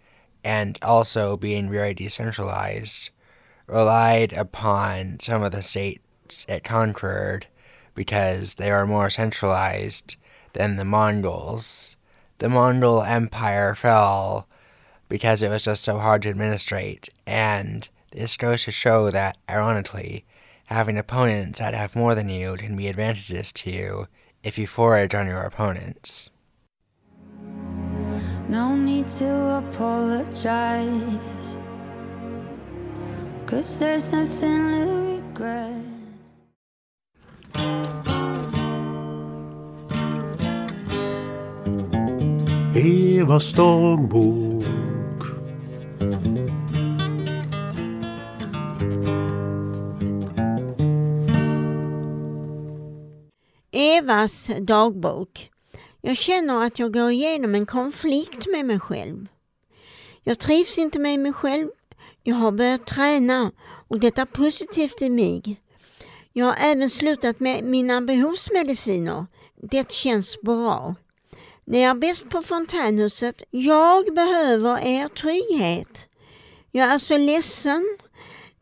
and 0.44 0.78
also 0.80 1.36
being 1.36 1.70
very 1.70 1.92
decentralized, 1.92 3.10
relied 3.66 4.32
upon 4.32 5.18
some 5.20 5.42
of 5.42 5.52
the 5.52 5.62
states 5.62 6.46
it 6.48 6.62
conquered 6.62 7.48
because 7.94 8.54
they 8.54 8.70
were 8.70 8.86
more 8.86 9.10
centralized 9.10 10.16
than 10.52 10.76
the 10.76 10.84
Mongols. 10.84 11.96
The 12.38 12.48
Mongol 12.48 13.02
Empire 13.02 13.74
fell 13.74 14.46
because 15.08 15.42
it 15.42 15.48
was 15.48 15.64
just 15.64 15.82
so 15.82 15.98
hard 15.98 16.22
to 16.22 16.30
administrate. 16.30 17.08
And 17.26 17.88
this 18.16 18.36
goes 18.36 18.64
to 18.64 18.72
show 18.72 19.10
that, 19.10 19.36
ironically, 19.48 20.24
having 20.66 20.98
opponents 20.98 21.58
that 21.58 21.74
have 21.74 21.94
more 21.94 22.14
than 22.14 22.28
you 22.28 22.56
can 22.56 22.74
be 22.74 22.88
advantageous 22.88 23.52
to 23.52 23.70
you 23.70 24.08
if 24.42 24.58
you 24.58 24.66
forage 24.66 25.14
on 25.14 25.26
your 25.26 25.42
opponents. 25.42 26.30
No 28.48 28.74
need 28.74 29.08
to 29.20 29.58
apologize. 29.58 30.88
Cause 33.44 33.78
there's 33.78 34.10
nothing 34.12 34.72
to 34.72 34.86
regret. 35.16 35.82
Evas 42.74 43.52
dagbok. 43.52 44.55
Evas 53.98 54.50
dagbok. 54.60 55.50
Jag 56.00 56.16
känner 56.16 56.66
att 56.66 56.78
jag 56.78 56.92
går 56.92 57.10
igenom 57.10 57.54
en 57.54 57.66
konflikt 57.66 58.46
med 58.46 58.64
mig 58.66 58.80
själv. 58.80 59.26
Jag 60.22 60.38
trivs 60.38 60.78
inte 60.78 60.98
med 60.98 61.20
mig 61.20 61.32
själv. 61.32 61.68
Jag 62.22 62.36
har 62.36 62.52
börjat 62.52 62.86
träna 62.86 63.52
och 63.88 64.00
det 64.00 64.18
är 64.18 64.24
positivt 64.24 65.02
i 65.02 65.10
mig. 65.10 65.60
Jag 66.32 66.46
har 66.46 66.56
även 66.60 66.90
slutat 66.90 67.40
med 67.40 67.64
mina 67.64 68.00
behovsmediciner. 68.00 69.26
Det 69.70 69.92
känns 69.92 70.40
bra. 70.40 70.94
Ni 71.64 71.80
är 71.80 71.94
bäst 71.94 72.28
på 72.28 72.42
fontänhuset. 72.42 73.42
Jag 73.50 74.14
behöver 74.14 74.86
er 74.86 75.08
trygghet. 75.08 76.08
Jag 76.70 76.92
är 76.92 76.98
så 76.98 77.18
ledsen. 77.18 77.98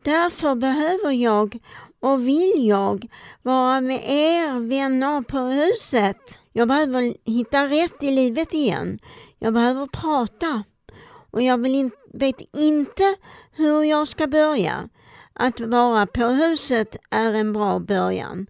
Därför 0.03 0.55
behöver 0.55 1.11
jag 1.11 1.59
och 2.05 2.27
vill 2.27 2.67
jag 2.67 3.07
vara 3.41 3.81
med 3.81 4.01
er 4.03 4.59
vänner 4.59 5.21
på 5.21 5.37
huset. 5.37 6.39
Jag 6.53 6.67
behöver 6.67 7.13
hitta 7.25 7.65
rätt 7.67 8.03
i 8.03 8.11
livet 8.11 8.53
igen. 8.53 8.99
Jag 9.39 9.53
behöver 9.53 9.87
prata. 9.87 10.63
Och 11.31 11.41
jag 11.41 11.61
vill 11.61 11.75
in, 11.75 11.91
vet 12.13 12.41
inte 12.57 13.15
hur 13.51 13.83
jag 13.83 14.07
ska 14.07 14.27
börja. 14.27 14.89
Att 15.33 15.59
vara 15.59 16.05
på 16.05 16.23
huset 16.23 16.95
är 17.09 17.33
en 17.33 17.53
bra 17.53 17.79
början. 17.79 18.47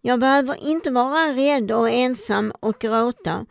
Jag 0.00 0.20
behöver 0.20 0.66
inte 0.66 0.90
vara 0.90 1.34
rädd 1.34 1.70
och 1.70 1.90
ensam 1.90 2.52
och 2.60 2.78
gråta. 2.78 3.46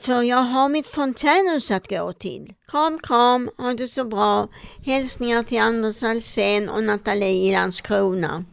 För 0.00 0.22
jag 0.22 0.42
har 0.42 0.68
mitt 0.68 0.86
fontänhus 0.86 1.70
att 1.70 1.88
gå 1.88 2.12
till. 2.12 2.54
Kram 2.68 2.98
kram, 2.98 3.50
ha 3.56 3.74
det 3.74 3.88
så 3.88 4.04
bra. 4.04 4.48
Hälsningar 4.84 5.42
till 5.42 5.60
Anders 5.60 6.02
Alsén 6.02 6.68
och 6.68 6.84
Nathalie 6.84 7.48
i 7.48 7.52
Landskrona. 7.52 8.44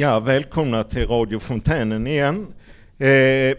Ja, 0.00 0.20
välkomna 0.20 0.84
till 0.84 1.06
Radio 1.06 1.38
Fontänen 1.38 2.06
igen. 2.06 2.46
Eh, 2.98 3.06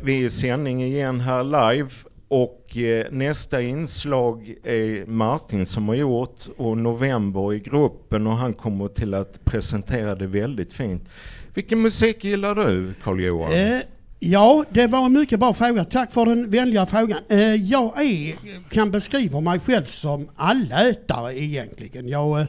vi 0.01 0.21
är 0.21 0.25
i 0.25 0.29
sändning 0.29 0.83
igen 0.83 1.19
här 1.19 1.43
live 1.43 1.89
och 2.27 2.77
eh, 2.77 3.05
nästa 3.12 3.62
inslag 3.62 4.55
är 4.63 5.05
Martin 5.05 5.65
som 5.65 5.88
har 5.88 5.95
gjort 5.95 6.41
och 6.57 6.77
November 6.77 7.53
i 7.53 7.60
gruppen 7.60 8.27
och 8.27 8.33
han 8.33 8.53
kommer 8.53 8.88
till 8.88 9.13
att 9.13 9.45
presentera 9.45 10.15
det 10.15 10.27
väldigt 10.27 10.74
fint. 10.74 11.10
Vilken 11.53 11.81
musik 11.81 12.24
gillar 12.24 12.55
du 12.55 12.93
Carl-Johan? 13.03 13.53
Eh, 13.53 13.81
ja, 14.19 14.65
det 14.69 14.88
var 14.88 15.05
en 15.05 15.13
mycket 15.13 15.39
bra 15.39 15.53
fråga. 15.53 15.86
Tack 15.86 16.12
för 16.12 16.25
den 16.25 16.50
vänliga 16.50 16.86
frågan. 16.86 17.19
Eh, 17.29 17.55
jag 17.55 18.01
är, 18.01 18.36
kan 18.69 18.91
beskriva 18.91 19.39
mig 19.39 19.60
själv 19.60 19.83
som 19.83 20.29
allätare 20.36 21.39
egentligen. 21.39 22.07
Jag, 22.07 22.41
eh, 22.41 22.48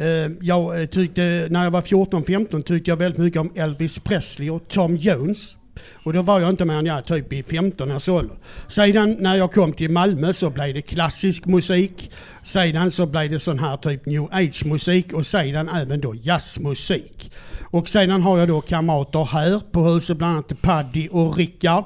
Eh, 0.00 0.30
jag 0.40 0.80
eh, 0.80 0.86
tyckte, 0.86 1.46
när 1.50 1.64
jag 1.64 1.70
var 1.70 1.82
14-15 1.82 2.62
tyckte 2.62 2.90
jag 2.90 2.96
väldigt 2.96 3.18
mycket 3.18 3.40
om 3.40 3.52
Elvis 3.54 3.98
Presley 3.98 4.50
och 4.50 4.68
Tom 4.68 4.96
Jones. 4.96 5.56
Och 6.04 6.12
då 6.12 6.22
var 6.22 6.40
jag 6.40 6.50
inte 6.50 6.64
mer 6.64 6.74
än 6.74 6.86
jag 6.86 7.06
typ 7.06 7.32
i 7.32 7.42
15 7.42 7.90
års 7.90 8.08
ålder. 8.08 8.36
Sedan 8.68 9.16
när 9.20 9.36
jag 9.36 9.52
kom 9.52 9.72
till 9.72 9.90
Malmö 9.90 10.32
så 10.32 10.50
blev 10.50 10.74
det 10.74 10.82
klassisk 10.82 11.46
musik. 11.46 12.10
Sedan 12.44 12.90
så 12.90 13.06
blev 13.06 13.30
det 13.30 13.38
sån 13.38 13.58
här 13.58 13.76
typ 13.76 14.06
new 14.06 14.28
age 14.32 14.64
musik 14.64 15.12
och 15.12 15.26
sedan 15.26 15.68
även 15.68 16.00
då 16.00 16.14
jazzmusik. 16.22 17.32
Och 17.60 17.88
sedan 17.88 18.22
har 18.22 18.38
jag 18.38 18.48
då 18.48 18.60
kamrater 18.60 19.24
här 19.24 19.60
på 19.70 19.80
huset, 19.80 20.16
bland 20.16 20.32
annat 20.32 20.62
Paddy 20.62 21.08
och 21.08 21.36
Rickard. 21.36 21.84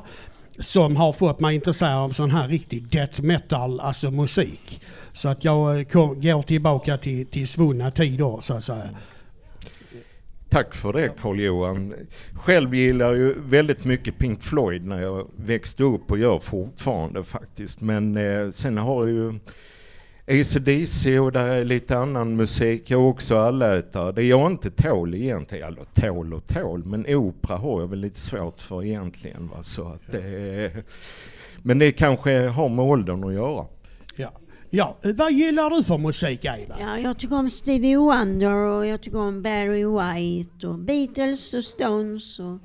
Som 0.58 0.96
har 0.96 1.12
fått 1.12 1.40
mig 1.40 1.54
intresserad 1.54 1.96
av 1.96 2.10
sån 2.10 2.30
här 2.30 2.48
riktig 2.48 2.88
death 2.88 3.22
metal, 3.22 3.80
alltså 3.80 4.10
musik. 4.10 4.80
Så 5.14 5.28
att 5.28 5.44
jag 5.44 5.78
eh, 5.78 5.84
kom, 5.84 6.20
går 6.20 6.42
tillbaka 6.42 6.98
till, 6.98 7.26
till 7.26 7.48
svunna 7.48 7.90
tider 7.90 8.40
så 8.40 8.54
att 8.54 8.64
säga. 8.64 8.88
Tack 10.48 10.74
för 10.74 10.92
det 10.92 11.12
Carl-Johan. 11.20 11.94
Själv 12.34 12.74
gillar 12.74 13.06
jag 13.06 13.16
ju 13.16 13.34
väldigt 13.40 13.84
mycket 13.84 14.18
Pink 14.18 14.42
Floyd 14.42 14.84
när 14.84 15.02
jag 15.02 15.28
växte 15.36 15.82
upp 15.82 16.10
och 16.10 16.18
gör 16.18 16.38
fortfarande 16.38 17.24
faktiskt. 17.24 17.80
Men 17.80 18.16
eh, 18.16 18.50
sen 18.50 18.78
har 18.78 19.06
jag 19.06 19.10
ju 19.10 19.38
AC/DC 20.26 21.18
och 21.18 21.32
där 21.32 21.46
är 21.46 21.64
lite 21.64 21.98
annan 21.98 22.36
musik. 22.36 22.90
Jag 22.90 23.00
är 23.00 23.06
också 23.06 23.36
allätare. 23.36 24.12
Det 24.12 24.22
jag 24.22 24.50
inte 24.50 24.70
tål 24.70 25.14
egentligen, 25.14 25.68
eller 25.68 25.84
tål 25.94 26.34
och 26.34 26.46
tål, 26.46 26.84
men 26.84 27.06
opera 27.06 27.56
har 27.56 27.80
jag 27.80 27.88
väl 27.88 27.98
lite 27.98 28.20
svårt 28.20 28.60
för 28.60 28.84
egentligen. 28.84 29.48
Va? 29.48 29.62
Så 29.62 29.88
att 29.88 30.12
det, 30.12 30.72
men 31.62 31.78
det 31.78 31.92
kanske 31.92 32.46
har 32.48 32.68
med 32.68 32.84
åldern 32.84 33.24
att 33.24 33.34
göra. 33.34 33.66
Ja. 34.16 34.32
Ja, 34.76 34.96
vad 35.02 35.32
gillar 35.32 35.70
du 35.70 35.82
för 35.82 35.98
musik 35.98 36.44
Eva? 36.44 36.76
Ja, 36.80 36.98
jag 36.98 37.18
tycker 37.18 37.36
om 37.36 37.50
Stevie 37.50 37.96
Wonder 37.96 38.54
och 38.54 38.86
jag 38.86 39.00
tycker 39.00 39.18
om 39.18 39.42
Barry 39.42 39.84
White 39.84 40.66
och 40.66 40.78
Beatles 40.78 41.54
och 41.54 41.64
Stones 41.64 42.38
och 42.38 42.58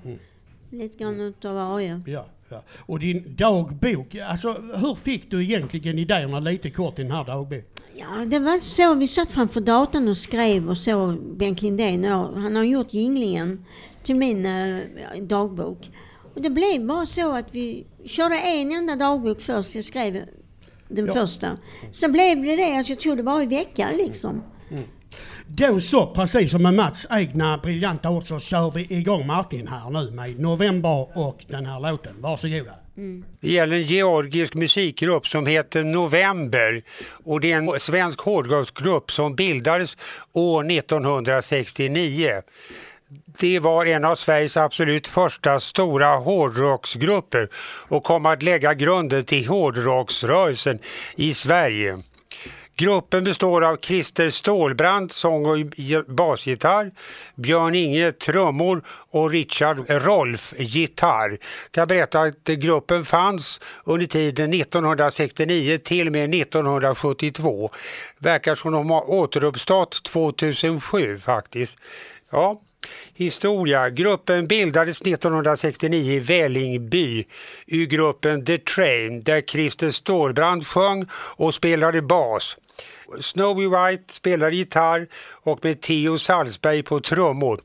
lite 0.69 0.97
grann 0.97 1.19
utav 1.19 1.55
varje. 1.55 2.01
Ja, 2.07 2.25
ja. 2.49 2.63
Och 2.77 2.99
din 2.99 3.35
dagbok, 3.35 4.15
alltså 4.15 4.55
hur 4.75 4.95
fick 4.95 5.31
du 5.31 5.43
egentligen 5.43 5.99
idéerna 5.99 6.39
lite 6.39 6.69
kort 6.69 6.99
i 6.99 7.01
den 7.01 7.11
här 7.11 7.23
dagboken? 7.25 7.63
Ja, 7.95 8.25
det 8.25 8.39
var 8.39 8.59
så. 8.59 8.95
Vi 8.95 9.07
satt 9.07 9.31
framför 9.31 9.61
datorn 9.61 10.07
och 10.07 10.17
skrev 10.17 10.69
och 10.69 10.77
så 10.77 11.17
Bengt 11.35 11.61
Lindén 11.61 12.03
han 12.03 12.55
har 12.55 12.63
gjort 12.63 12.93
jinglingen 12.93 13.65
till 14.03 14.15
min 14.15 14.45
eh, 14.45 14.79
dagbok. 15.21 15.89
Och 16.33 16.41
det 16.41 16.49
blev 16.49 16.85
bara 16.85 17.05
så 17.05 17.35
att 17.35 17.55
vi 17.55 17.85
körde 18.05 18.35
en 18.35 18.71
enda 18.71 18.95
dagbok 18.95 19.41
först. 19.41 19.75
Jag 19.75 19.85
skrev 19.85 20.25
den 20.89 21.05
Ja. 21.05 21.13
första. 21.13 21.57
Så 21.91 22.11
blev 22.11 22.41
det 22.41 22.55
det. 22.55 22.77
Alltså 22.77 22.91
jag 22.91 22.99
tror 22.99 23.15
det 23.15 23.23
var 23.23 23.41
i 23.43 23.45
veckan 23.45 23.91
liksom. 23.97 24.43
Då 25.47 25.79
så, 25.79 26.07
precis 26.07 26.51
som 26.51 26.63
med 26.63 26.73
Mats 26.73 27.07
egna 27.11 27.57
briljanta 27.57 28.09
ord 28.09 28.27
så 28.27 28.39
kör 28.39 28.71
vi 28.71 28.87
igång 28.89 29.27
Martin 29.27 29.67
här 29.67 29.89
nu 29.89 30.11
med 30.11 30.39
November 30.39 31.17
och 31.17 31.45
den 31.47 31.65
här 31.65 31.91
låten. 31.91 32.13
Varsågoda. 32.19 32.71
Det 33.41 33.51
gäller 33.51 33.75
en 33.75 33.83
georgisk 33.83 34.53
musikgrupp 34.53 35.27
som 35.27 35.45
heter 35.45 35.83
November 35.83 36.83
och 37.23 37.41
det 37.41 37.51
är 37.51 37.57
en 37.57 37.79
svensk 37.79 38.19
hårdrocksgrupp 38.19 39.11
som 39.11 39.35
bildades 39.35 39.97
år 40.33 40.71
1969. 40.71 42.41
Det 43.39 43.59
var 43.59 43.85
en 43.85 44.05
av 44.05 44.15
Sveriges 44.15 44.57
absolut 44.57 45.07
första 45.07 45.59
stora 45.59 46.15
hårdrocksgrupper 46.15 47.49
och 47.87 48.03
kom 48.03 48.25
att 48.25 48.43
lägga 48.43 48.73
grunden 48.73 49.25
till 49.25 49.47
hårdrocksrörelsen 49.47 50.79
i 51.15 51.33
Sverige. 51.33 51.99
Gruppen 52.79 53.23
består 53.23 53.63
av 53.63 53.77
Christer 53.77 54.29
Stålbrand, 54.29 55.11
sång 55.11 55.45
och 55.45 55.57
basgitarr, 56.07 56.91
Björn 57.35 57.75
Inge, 57.75 58.11
trummor 58.11 58.81
och 58.87 59.29
Richard 59.29 59.89
Rolf, 59.89 60.53
gitarr. 60.57 61.37
Kan 61.71 61.87
berätta 61.87 62.21
att 62.21 62.43
gruppen 62.43 63.05
fanns 63.05 63.61
under 63.83 64.05
tiden 64.05 64.53
1969 64.53 65.77
till 65.77 66.07
och 66.07 66.13
med 66.13 66.35
1972. 66.35 67.71
Verkar 68.17 68.55
som 68.55 68.71
de 68.71 68.89
har 68.89 69.09
återuppstått 69.09 70.03
2007 70.03 71.19
faktiskt. 71.19 71.77
Ja, 72.31 72.61
Historia. 73.13 73.89
Gruppen 73.89 74.47
bildades 74.47 75.01
1969 75.01 76.13
i 76.13 76.19
Vällingby 76.19 77.25
ur 77.67 77.85
gruppen 77.85 78.45
The 78.45 78.57
Train 78.57 79.21
där 79.21 79.41
Christer 79.41 79.89
Stålbrand 79.89 80.67
sjöng 80.67 81.05
och 81.13 81.55
spelade 81.55 82.01
bas. 82.01 82.57
Snowy 83.21 83.67
White 83.67 84.13
spelade 84.13 84.55
gitarr 84.55 85.07
och 85.43 85.59
med 85.63 85.81
Theo 85.81 86.17
Salzberg 86.17 86.83
på 86.83 86.99
trummor. 86.99 87.59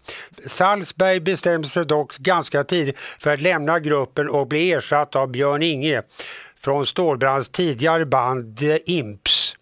Salzberg 0.47 1.21
bestämde 1.21 1.68
sig 1.68 1.87
dock 1.87 2.18
ganska 2.18 2.64
tidigt 2.64 2.99
för 2.99 3.30
att 3.30 3.40
lämna 3.40 3.80
gruppen 3.80 4.28
och 4.28 4.49
bli 4.49 4.73
ersatt 4.73 5.16
av 5.16 5.28
Björn 5.28 5.62
Inge 5.62 6.02
från 6.61 6.87
Stålbrands 6.87 7.49
tidigare 7.49 8.06
band 8.06 8.59
The 8.59 8.92
Imps. 8.92 9.56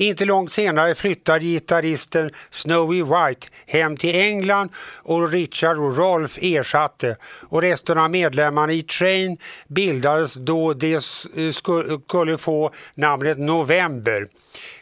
Inte 0.00 0.24
långt 0.24 0.52
senare 0.52 0.94
flyttade 0.94 1.44
gitarristen 1.44 2.30
Snowy 2.50 3.02
White 3.02 3.48
hem 3.66 3.96
till 3.96 4.14
England 4.14 4.70
och 5.02 5.30
Richard 5.30 5.78
och 5.78 5.96
Rolf 5.96 6.38
ersatte 6.40 7.16
och 7.48 7.62
resten 7.62 7.98
av 7.98 8.10
medlemmarna 8.10 8.72
i 8.72 8.82
Train 8.82 9.38
bildades 9.68 10.34
då 10.34 10.72
de 10.72 11.00
skulle 11.52 12.38
få 12.38 12.72
namnet 12.94 13.38
November. 13.38 14.26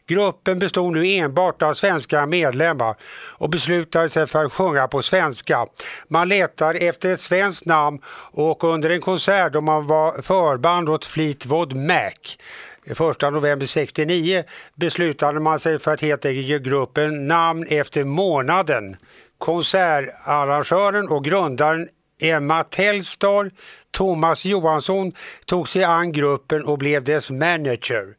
Gruppen 0.07 0.59
bestod 0.59 0.93
nu 0.93 1.07
enbart 1.07 1.63
av 1.63 1.75
svenska 1.75 2.27
medlemmar 2.27 2.97
och 3.39 3.51
beslutade 3.51 4.09
sig 4.09 4.27
för 4.27 4.45
att 4.45 4.53
sjunga 4.53 4.89
på 4.89 5.03
svenska. 5.03 5.67
Man 6.09 6.29
letade 6.29 6.79
efter 6.79 7.11
ett 7.11 7.21
svenskt 7.21 7.65
namn 7.65 7.99
och 8.33 8.65
under 8.65 8.91
en 8.91 9.01
konsert 9.01 9.53
då 9.53 9.61
man 9.61 9.87
var 9.87 10.23
förband 10.23 10.89
åt 10.89 11.05
Fleetwood 11.05 11.77
Mac 11.77 12.13
1 12.87 12.99
november 13.33 13.67
69 13.67 14.45
beslutade 14.75 15.41
man 15.41 15.61
sig 15.61 15.79
för 15.79 15.93
att 15.93 16.01
helt 16.01 16.25
enkelt 16.25 16.47
ge 16.47 16.59
gruppen 16.59 17.29
namn 17.29 17.67
efter 17.69 18.05
månaden. 18.05 18.97
Konsertarrangören 19.39 21.09
och 21.09 21.25
grundaren 21.25 21.89
Emma 22.21 22.65
Tellstar, 22.65 23.51
Thomas 23.91 24.45
Johansson, 24.45 25.13
tog 25.47 25.69
sig 25.69 25.85
an 25.85 26.13
gruppen 26.13 26.65
och 26.65 26.79
blev 26.79 27.05
dess 27.05 27.31
manager. 27.31 28.15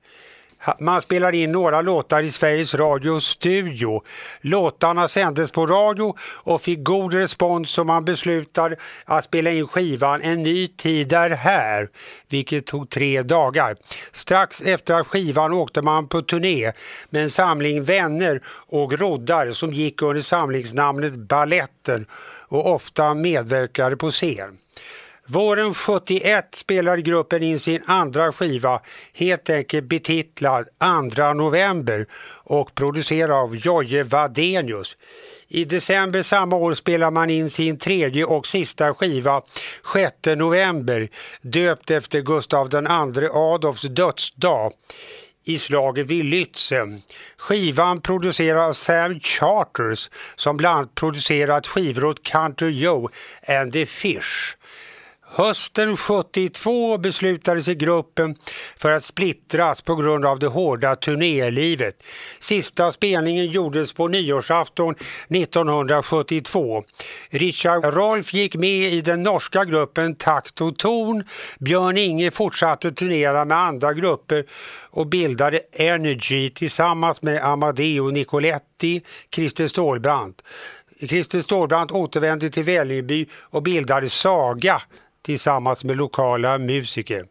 Man 0.80 1.02
spelade 1.02 1.38
in 1.38 1.52
några 1.52 1.82
låtar 1.82 2.24
i 2.24 2.32
Sveriges 2.32 2.76
Radios 2.76 3.26
studio. 3.26 4.02
Låtarna 4.42 5.08
sändes 5.08 5.52
på 5.52 5.66
radio 5.68 6.16
och 6.22 6.62
fick 6.62 6.84
god 6.84 7.14
respons 7.14 7.70
så 7.70 7.84
man 7.84 8.06
beslutade 8.06 8.76
att 9.06 9.26
spela 9.26 9.52
in 9.52 9.68
skivan 9.68 10.22
En 10.22 10.44
ny 10.44 10.68
tid 10.68 11.14
är 11.14 11.30
här, 11.30 11.90
vilket 12.30 12.66
tog 12.66 12.90
tre 12.90 13.22
dagar. 13.22 13.76
Strax 14.12 14.62
efter 14.62 15.04
skivan 15.04 15.54
åkte 15.54 15.82
man 15.82 16.08
på 16.08 16.22
turné 16.22 16.72
med 17.10 17.24
en 17.24 17.30
samling 17.30 17.84
vänner 17.84 18.42
och 18.48 19.00
roddar 19.00 19.52
som 19.52 19.74
gick 19.74 20.02
under 20.02 20.22
samlingsnamnet 20.22 21.16
Balletten 21.16 22.06
och 22.48 22.74
ofta 22.74 23.14
medverkade 23.14 23.98
på 23.98 24.12
scen. 24.12 24.58
Våren 25.30 25.74
71 25.74 26.56
spelade 26.56 27.02
gruppen 27.02 27.44
in 27.44 27.60
sin 27.60 27.84
andra 27.86 28.32
skiva, 28.32 28.82
helt 29.14 29.50
enkelt 29.50 29.86
betitlad 29.86 30.66
2 31.16 31.34
november 31.34 32.08
och 32.44 32.76
producerad 32.76 33.32
av 33.32 33.56
Jojje 33.56 34.04
Wadenius. 34.04 34.98
I 35.48 35.66
december 35.66 36.22
samma 36.22 36.56
år 36.56 36.74
spelar 36.74 37.12
man 37.12 37.30
in 37.30 37.50
sin 37.50 37.78
tredje 37.78 38.26
och 38.26 38.48
sista 38.48 38.94
skiva 38.94 39.42
6 39.94 40.16
november, 40.38 41.10
döpt 41.42 41.92
efter 41.92 42.22
Gustav 42.22 42.70
II 42.74 43.30
Adolfs 43.34 43.82
dödsdag 43.82 44.72
i 45.48 45.58
slaget 45.58 46.08
vid 46.08 46.26
Lützen. 46.26 47.02
Skivan 47.38 48.02
produceras 48.02 48.70
av 48.70 48.74
Sam 48.74 49.20
Charters 49.20 50.10
som 50.36 50.58
bland 50.58 50.78
annat 50.78 50.96
producerat 50.96 51.68
skivor 51.68 52.06
åt 52.06 52.24
Country 52.24 52.72
Joe 52.72 53.10
and 53.48 53.74
the 53.74 53.86
Fish. 53.86 54.57
Hösten 55.30 55.98
72 55.98 56.98
beslutade 56.98 57.64
sig 57.64 57.76
gruppen 57.76 58.36
för 58.78 58.92
att 58.92 59.04
splittras 59.04 59.82
på 59.82 59.96
grund 59.96 60.26
av 60.26 60.40
det 60.40 60.48
hårda 60.48 60.96
turnélivet. 60.96 62.04
Sista 62.40 62.92
spelningen 62.92 63.46
gjordes 63.46 63.94
på 63.94 64.08
nyårsafton 64.08 64.96
1972. 65.30 66.84
Richard 67.30 67.86
Rolf 67.86 68.34
gick 68.34 68.56
med 68.56 68.94
i 68.94 69.02
den 69.02 69.24
norska 69.24 69.66
gruppen 69.66 70.16
Takt 70.16 70.62
och 70.62 70.78
ton. 70.78 71.24
Björn 71.60 71.98
Inge 71.98 72.32
fortsatte 72.32 72.92
turnera 72.92 73.46
med 73.46 73.58
andra 73.58 73.94
grupper 73.94 74.46
och 74.90 75.08
bildade 75.08 75.62
Energy 75.72 76.50
tillsammans 76.50 77.22
med 77.22 77.44
Amadeo 77.44 78.10
Nicoletti, 78.10 79.02
Christer 79.36 79.68
Stålbrandt. 79.68 80.42
Christer 81.00 81.42
Stålbrandt 81.42 81.92
återvände 81.92 82.50
till 82.50 82.64
Vällingby 82.64 83.26
och 83.34 83.64
bildade 83.64 84.10
Saga 84.10 84.82
tillsammans 85.28 85.84
med 85.84 85.98
lokala 85.98 86.58
musiker. 86.58 87.26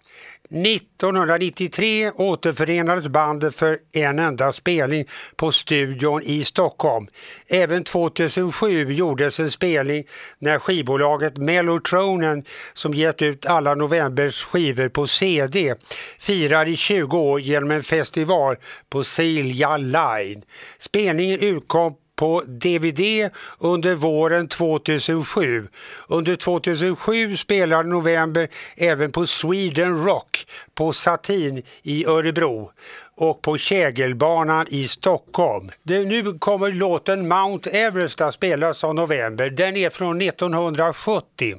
1993 0.51 2.11
återförenades 2.11 3.09
bandet 3.09 3.55
för 3.55 3.79
en 3.93 4.19
enda 4.19 4.53
spelning 4.53 5.05
på 5.37 5.53
studion 5.53 6.23
i 6.23 6.45
Stockholm. 6.45 7.07
Även 7.47 7.85
2007 7.85 8.93
gjordes 8.93 9.41
en 9.41 9.51
spelning 9.51 10.05
när 10.39 10.59
skivbolaget 10.59 11.37
Mellotronen 11.37 12.45
som 12.75 12.95
gett 12.95 13.23
ut 13.23 13.47
alla 13.47 13.75
novembers 13.75 14.45
skivor 14.45 14.89
på 14.89 15.07
CD 15.07 15.75
firar 16.19 16.69
i 16.69 16.77
20 16.77 17.19
år 17.19 17.41
genom 17.41 17.71
en 17.71 17.83
festival 17.83 18.57
på 18.91 19.05
Silja 19.05 19.77
Line. 19.77 20.43
Spelningen 20.79 21.41
utkom 21.41 21.95
på 22.17 22.43
DVD 22.47 23.31
under 23.59 23.95
våren 23.95 24.49
2007. 24.49 25.69
Under 26.09 26.37
2007 26.37 27.37
spelade 27.37 27.89
November 27.89 28.49
även 28.77 29.13
på 29.13 29.27
Sweden 29.27 30.05
Rock 30.05 30.47
på 30.75 30.93
Satin 30.93 31.63
i 31.83 32.07
Örebro 32.07 32.71
och 33.17 33.43
på 33.43 33.59
Kägelbanan 33.59 34.67
i 34.69 34.89
Stockholm. 34.89 35.71
Det, 35.83 36.05
nu 36.05 36.39
kommer 36.39 36.73
låten 36.73 37.29
Mount 37.29 37.71
Everest 37.71 38.21
att 38.21 38.35
spelas 38.35 38.85
av 38.85 38.95
November. 38.95 39.51
Den 39.51 39.77
är 39.77 39.91
från 39.91 40.21
1970. 40.21 41.55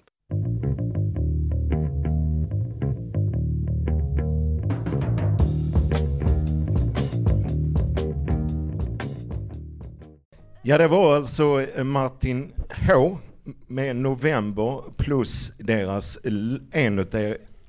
Ja, 10.69 10.77
det 10.77 10.87
var 10.87 11.15
alltså 11.15 11.61
eh, 11.61 11.83
Martin 11.83 12.53
H 12.87 13.17
med 13.67 13.95
November 13.95 14.83
plus 14.97 15.51
deras, 15.57 16.19
en 16.71 16.99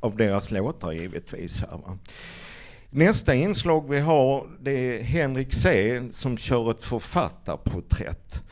av 0.00 0.16
deras 0.16 0.50
låtar 0.50 0.92
givetvis. 0.92 1.60
Här, 1.60 1.68
va. 1.68 1.98
Nästa 2.90 3.34
inslag 3.34 3.90
vi 3.90 4.00
har 4.00 4.46
det 4.60 4.70
är 4.70 5.02
Henrik 5.02 5.52
C 5.52 6.02
som 6.10 6.36
kör 6.36 6.70
ett 6.70 6.84
författarporträtt. 6.84 8.42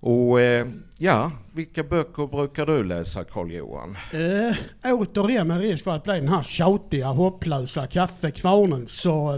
Och 0.00 0.40
eh, 0.40 0.66
ja, 0.98 1.32
vilka 1.52 1.82
böcker 1.82 2.26
brukar 2.26 2.66
du 2.66 2.84
läsa 2.84 3.24
Carl-Johan? 3.24 3.96
Eh, 4.12 4.56
återigen 4.94 5.48
med 5.48 5.60
risk 5.60 5.84
för 5.84 5.90
att 5.90 6.04
bli 6.04 6.14
den 6.14 6.28
här 6.28 6.42
tjatiga, 6.42 7.06
hopplösa 7.06 7.86
kaffekvarnen 7.86 8.88
så 8.88 9.34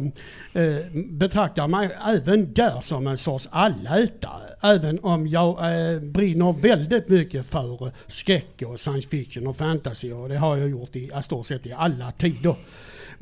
eh, 0.53 0.77
betraktar 0.94 1.62
jag 1.62 1.70
mig 1.70 1.90
även 2.07 2.53
där 2.53 2.81
som 2.81 3.07
en 3.07 3.18
sorts 3.18 3.48
allätare. 3.51 4.42
Även 4.62 4.98
om 5.03 5.27
jag 5.27 5.51
eh, 5.51 6.01
brinner 6.01 6.53
väldigt 6.53 7.09
mycket 7.09 7.46
för 7.46 7.92
skräck 8.07 8.62
och 8.66 8.81
science 8.81 9.09
fiction 9.09 9.46
och 9.46 9.57
fantasy 9.57 10.12
och 10.12 10.29
det 10.29 10.37
har 10.37 10.57
jag 10.57 10.68
gjort 10.68 10.96
i 10.96 11.11
stort 11.22 11.46
sett 11.46 11.66
i 11.66 11.72
alla 11.72 12.12
tider. 12.12 12.57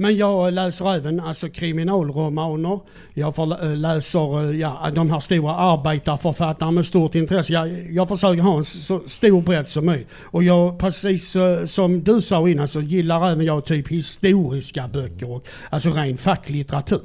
Men 0.00 0.16
jag 0.16 0.52
läser 0.52 0.94
även 0.94 1.20
alltså 1.20 1.48
kriminalromaner. 1.48 2.80
Jag 3.14 3.34
får, 3.34 3.64
eh, 3.64 3.76
läser 3.76 4.50
eh, 4.50 4.60
ja, 4.60 4.90
de 4.94 5.10
här 5.10 5.20
stora 5.20 5.54
arbetarförfattarna 5.54 6.70
med 6.70 6.86
stort 6.86 7.14
intresse. 7.14 7.52
Jag, 7.52 7.92
jag 7.92 8.08
försöker 8.08 8.42
ha 8.42 8.58
en 8.58 8.64
så 8.64 9.00
stor 9.06 9.42
bredd 9.42 9.68
som 9.68 9.86
möjligt. 9.86 10.08
Och 10.22 10.44
jag, 10.44 10.78
precis 10.78 11.36
eh, 11.36 11.64
som 11.64 12.02
du 12.02 12.22
sa 12.22 12.48
innan, 12.48 12.68
så 12.68 12.80
gillar 12.80 13.30
även 13.30 13.44
jag 13.44 13.64
typ 13.64 13.88
historiska 13.88 14.88
böcker 14.88 15.30
och 15.30 15.46
alltså 15.70 15.90
ren 15.90 16.16
facklitteratur. 16.16 17.00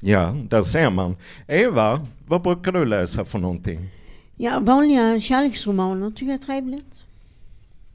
Ja, 0.00 0.36
där 0.48 0.62
ser 0.62 0.90
man. 0.90 1.16
Eva, 1.46 2.06
vad 2.26 2.42
brukar 2.42 2.72
du 2.72 2.84
läsa 2.84 3.24
för 3.24 3.38
någonting? 3.38 3.88
Ja, 4.36 4.58
vanliga 4.60 5.20
kärleksromaner 5.20 6.10
tycker 6.10 6.26
jag 6.26 6.34
är 6.34 6.38
trevligt. 6.38 7.04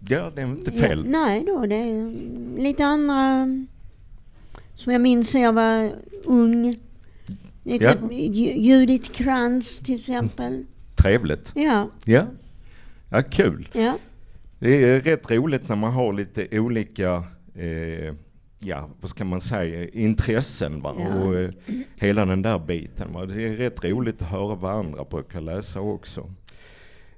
Ja, 0.09 0.31
det 0.35 0.41
är 0.41 0.45
inte 0.45 0.71
fel. 0.71 1.03
Ja, 1.05 1.11
nej 1.11 1.43
då, 1.47 1.65
det 1.65 1.75
är 1.75 2.13
lite 2.61 2.85
andra 2.85 3.47
som 4.77 4.91
jag 4.93 5.01
minns 5.01 5.33
när 5.33 5.41
jag 5.41 5.53
var 5.53 5.91
ung. 6.23 6.79
Lite 7.63 7.85
Ja. 8.01 8.11
Ju- 8.11 8.53
Judith 8.57 9.11
Krantz 9.11 9.79
till 9.79 9.95
exempel. 9.95 10.65
Trevligt. 10.95 11.51
Ja, 11.55 11.89
Ja. 12.05 12.25
Ja, 13.09 13.21
kul. 13.23 13.69
ja. 13.73 13.97
Det 14.59 14.83
är 14.83 15.01
rätt 15.01 15.31
roligt 15.31 15.69
när 15.69 15.75
man 15.75 15.93
har 15.93 16.13
lite 16.13 16.59
olika, 16.59 17.23
eh, 17.55 18.13
ja 18.59 18.89
vad 19.01 19.09
ska 19.09 19.25
man 19.25 19.41
säga, 19.41 19.89
intressen 19.89 20.81
va? 20.81 20.95
Ja. 20.99 21.07
och 21.23 21.35
eh, 21.39 21.49
hela 21.95 22.25
den 22.25 22.41
där 22.41 22.59
biten. 22.59 23.13
Va? 23.13 23.25
Det 23.25 23.43
är 23.47 23.55
rätt 23.55 23.83
roligt 23.85 24.21
att 24.21 24.27
höra 24.27 24.55
vad 24.55 24.71
andra 24.75 25.03
brukar 25.03 25.41
läsa 25.41 25.79
också. 25.81 26.29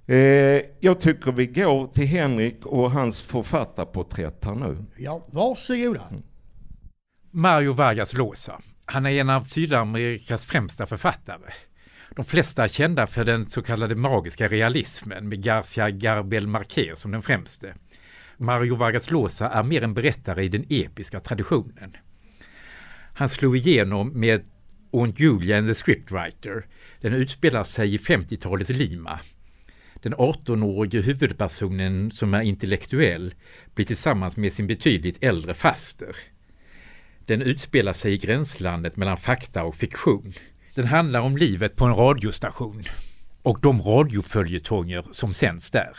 Eh, 0.06 0.62
jag 0.80 1.00
tycker 1.00 1.32
vi 1.32 1.46
går 1.48 1.88
till 1.88 2.08
Henrik 2.08 2.66
och 2.66 2.92
hans 2.92 3.22
författarporträtt 3.22 4.46
här 4.46 4.56
nu. 4.56 4.78
Ja, 4.98 5.24
varsågoda. 5.32 6.02
Mario 7.32 7.74
Vargas 7.74 8.14
Llosa. 8.14 8.62
Han 8.86 9.06
är 9.06 9.10
en 9.10 9.30
av 9.30 9.42
Sydamerikas 9.42 10.46
främsta 10.46 10.86
författare. 10.86 11.52
De 12.16 12.26
flesta 12.26 12.64
är 12.64 12.68
kända 12.68 13.08
för 13.08 13.26
den 13.26 13.50
så 13.50 13.62
kallade 13.62 13.96
magiska 13.96 14.48
realismen 14.48 15.30
med 15.30 15.44
Garcia 15.44 15.90
Garbel 15.90 16.48
Marquez 16.48 17.00
som 17.00 17.12
den 17.12 17.22
främste. 17.22 17.74
Mario 18.38 18.76
Vargas 18.76 19.12
Llosa 19.12 19.50
är 19.50 19.64
mer 19.64 19.84
en 19.84 19.94
berättare 19.94 20.44
i 20.44 20.50
den 20.50 20.66
episka 20.70 21.20
traditionen. 21.20 21.98
Han 23.14 23.30
slog 23.30 23.58
igenom 23.58 24.20
med 24.20 24.44
Aunt 24.94 25.20
Julia 25.20 25.58
and 25.58 25.68
the 25.68 25.76
Scriptwriter. 25.76 26.66
Den 27.02 27.14
utspelar 27.14 27.64
sig 27.64 27.94
i 27.94 27.98
50-talets 27.98 28.70
Lima. 28.70 29.20
Den 30.02 30.16
18-årige 30.16 31.02
huvudpersonen 31.02 32.12
som 32.12 32.34
är 32.34 32.42
intellektuell 32.42 33.34
blir 33.76 33.86
tillsammans 33.86 34.38
med 34.38 34.54
sin 34.54 34.68
betydligt 34.68 35.24
äldre 35.24 35.54
faster. 35.54 36.16
Den 37.30 37.42
utspelar 37.42 37.94
sig 37.94 38.14
i 38.14 38.18
gränslandet 38.18 38.98
mellan 38.98 39.18
fakta 39.18 39.64
och 39.64 39.76
fiktion. 39.76 40.34
Den 40.76 40.86
handlar 40.86 41.20
om 41.20 41.38
livet 41.38 41.76
på 41.76 41.86
en 41.86 41.96
radiostation 41.96 42.84
och 43.42 43.60
de 43.62 43.82
radioföljetonger 43.82 45.06
som 45.12 45.34
sänds 45.34 45.72
där. 45.72 45.90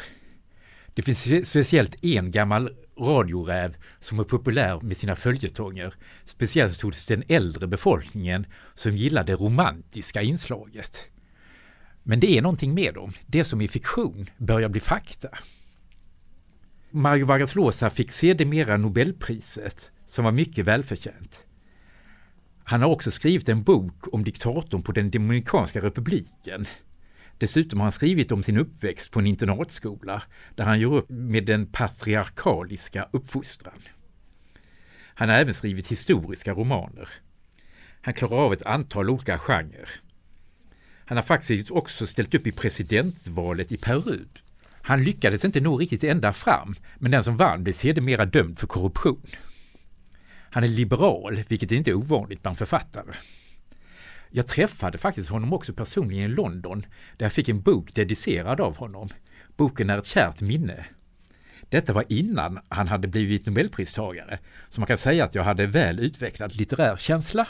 Det 0.95 1.03
finns 1.03 1.49
speciellt 1.49 2.05
en 2.05 2.31
gammal 2.31 2.71
radioräv 2.99 3.77
som 4.01 4.19
är 4.19 4.25
populär 4.25 4.81
med 4.81 4.97
sina 4.97 5.17
följetonger, 5.17 5.95
speciellt 6.25 6.81
hos 6.81 7.07
den 7.07 7.25
äldre 7.29 7.67
befolkningen 7.67 8.47
som 8.75 8.93
gillar 8.93 9.25
det 9.25 9.35
romantiska 9.35 10.23
inslaget. 10.23 11.07
Men 12.03 12.21
det 12.21 12.39
är 12.39 12.43
någonting 12.43 12.75
med 12.75 12.95
dem. 12.95 13.13
Det 13.27 13.45
som 13.45 13.61
är 13.61 13.69
fiktion 13.69 14.27
börjar 14.39 14.69
bli 14.69 14.81
fakta. 14.81 15.29
Mario 16.93 17.27
Vargas 17.27 17.55
Llosa 17.55 17.91
fick 17.91 18.11
sedermera 18.11 18.77
Nobelpriset, 18.77 19.93
som 20.05 20.25
var 20.25 20.33
mycket 20.33 20.65
välförtjänt. 20.65 21.47
Han 22.65 22.83
har 22.83 22.89
också 22.89 23.11
skrivit 23.11 23.49
en 23.49 23.63
bok 23.63 24.15
om 24.15 24.25
diktatorn 24.25 24.83
på 24.83 24.93
den 24.93 25.11
Dominikanska 25.11 25.81
republiken. 25.81 26.67
Dessutom 27.39 27.81
har 27.81 27.85
han 27.85 27.93
skrivit 27.93 28.33
om 28.33 28.43
sin 28.43 28.57
uppväxt 28.57 29.11
på 29.11 29.21
en 29.21 29.27
internatskola 29.27 30.23
där 30.55 30.65
han 30.65 30.81
gör 30.81 30.95
upp 30.95 31.11
med 31.11 31.47
den 31.47 31.67
patriarkaliska 31.67 33.09
uppfostran. 33.13 33.79
Han 35.15 35.29
har 35.29 35.37
även 35.37 35.55
skrivit 35.55 35.89
historiska 35.89 36.55
romaner. 36.55 37.09
Han 38.01 38.15
klarar 38.15 38.37
av 38.37 38.53
ett 38.53 38.67
antal 38.67 39.11
olika 39.11 39.39
genrer. 39.39 39.91
Han 41.05 41.17
har 41.17 41.23
faktiskt 41.23 41.71
också 41.71 42.07
ställt 42.07 42.35
upp 42.35 42.47
i 42.47 42.53
presidentvalet 42.53 43.73
i 43.73 43.77
Peru. 43.77 44.25
Han 44.83 45.05
lyckades 45.05 45.45
inte 45.45 45.61
nå 45.61 45.79
riktigt 45.79 46.05
ända 46.05 46.33
fram, 46.33 46.75
men 46.99 47.11
den 47.11 47.25
som 47.25 47.37
vann 47.37 47.65
blev 47.65 47.73
sedermera 47.73 48.27
dömd 48.27 48.59
för 48.59 48.67
korruption. 48.67 49.27
Han 50.51 50.65
är 50.65 50.69
liberal, 50.69 51.43
vilket 51.49 51.73
inte 51.73 51.91
är 51.91 51.95
ovanligt 51.95 52.43
bland 52.43 52.59
författare. 52.59 53.15
Jag 54.31 54.47
träffade 54.49 54.99
faktiskt 54.99 55.29
honom 55.29 55.53
också 55.53 55.73
personligen 55.73 56.31
i 56.31 56.35
London, 56.35 56.87
där 57.17 57.27
jag 57.27 57.33
fick 57.33 57.49
en 57.49 57.63
bok 57.63 57.95
dedicerad 57.95 58.61
av 58.61 58.77
honom. 58.77 59.09
Boken 59.57 59.91
är 59.91 59.99
ett 59.99 60.07
kärt 60.07 60.41
minne. 60.41 60.85
Detta 61.69 61.93
var 61.93 62.05
innan 62.09 62.59
han 62.69 62.89
hade 62.89 63.09
blivit 63.09 63.47
nobelpristagare, 63.47 64.39
så 64.69 64.81
man 64.81 64.87
kan 64.87 64.99
säga 64.99 65.25
att 65.25 65.35
jag 65.35 65.45
hade 65.45 65.67
väl 65.67 65.99
utvecklad 65.99 66.57
litterär 66.57 66.97
känsla. 66.97 67.47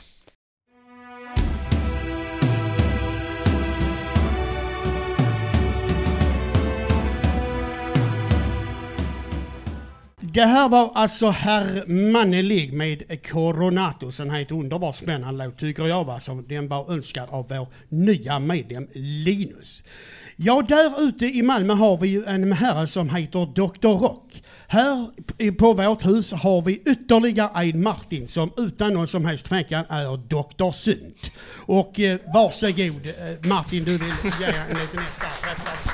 Det 10.32 10.44
här 10.44 10.68
var 10.68 10.92
alltså 10.94 11.30
Herr 11.30 11.86
Mannelig 11.86 12.72
med 12.72 13.26
Coronatus. 13.30 14.20
En 14.20 14.30
helt 14.30 14.50
underbart 14.50 14.96
spännande 14.96 15.44
låt 15.44 15.58
tycker 15.58 15.86
jag. 15.86 16.04
Va? 16.04 16.20
Som 16.20 16.48
den 16.48 16.68
var 16.68 16.92
önskad 16.92 17.28
av 17.30 17.48
vår 17.48 17.68
nya 17.88 18.38
medlem 18.38 18.88
Linus. 18.92 19.84
Ja, 20.36 20.62
där 20.68 21.02
ute 21.02 21.26
i 21.26 21.42
Malmö 21.42 21.74
har 21.74 21.96
vi 21.96 22.08
ju 22.08 22.24
en 22.24 22.52
herre 22.52 22.86
som 22.86 23.10
heter 23.10 23.46
Dr. 23.46 23.88
Rock. 23.88 24.42
Här 24.68 25.10
på 25.52 25.72
vårt 25.72 26.06
hus 26.06 26.32
har 26.32 26.62
vi 26.62 26.82
ytterligare 26.86 27.64
en 27.64 27.82
Martin 27.82 28.28
som 28.28 28.52
utan 28.56 28.94
någon 28.94 29.06
som 29.06 29.24
helst 29.24 29.46
tvekan 29.46 29.84
är 29.88 30.16
Dr. 30.16 30.70
Sunt. 30.72 31.30
Och 31.54 32.00
eh, 32.00 32.18
varsågod 32.34 33.06
eh, 33.06 33.48
Martin, 33.48 33.84
du 33.84 33.98
vill 33.98 34.14
ge 34.40 34.46
en 34.46 34.68
liten 34.68 35.00
extra 35.00 35.28
presentation. 35.42 35.89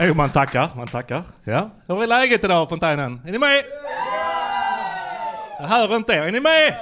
Jo, 0.00 0.14
man 0.14 0.30
tackar, 0.30 0.70
man 0.76 0.88
tackar. 0.88 1.22
Ja. 1.44 1.70
Hur 1.86 2.02
är 2.02 2.06
läget 2.06 2.44
idag, 2.44 2.68
fontänen? 2.68 3.20
Är 3.26 3.32
ni 3.32 3.38
med? 3.38 3.64
Jag 5.58 5.66
hör 5.66 5.96
inte 5.96 6.12
er. 6.12 6.22
Är 6.22 6.32
ni 6.32 6.40
med? 6.40 6.74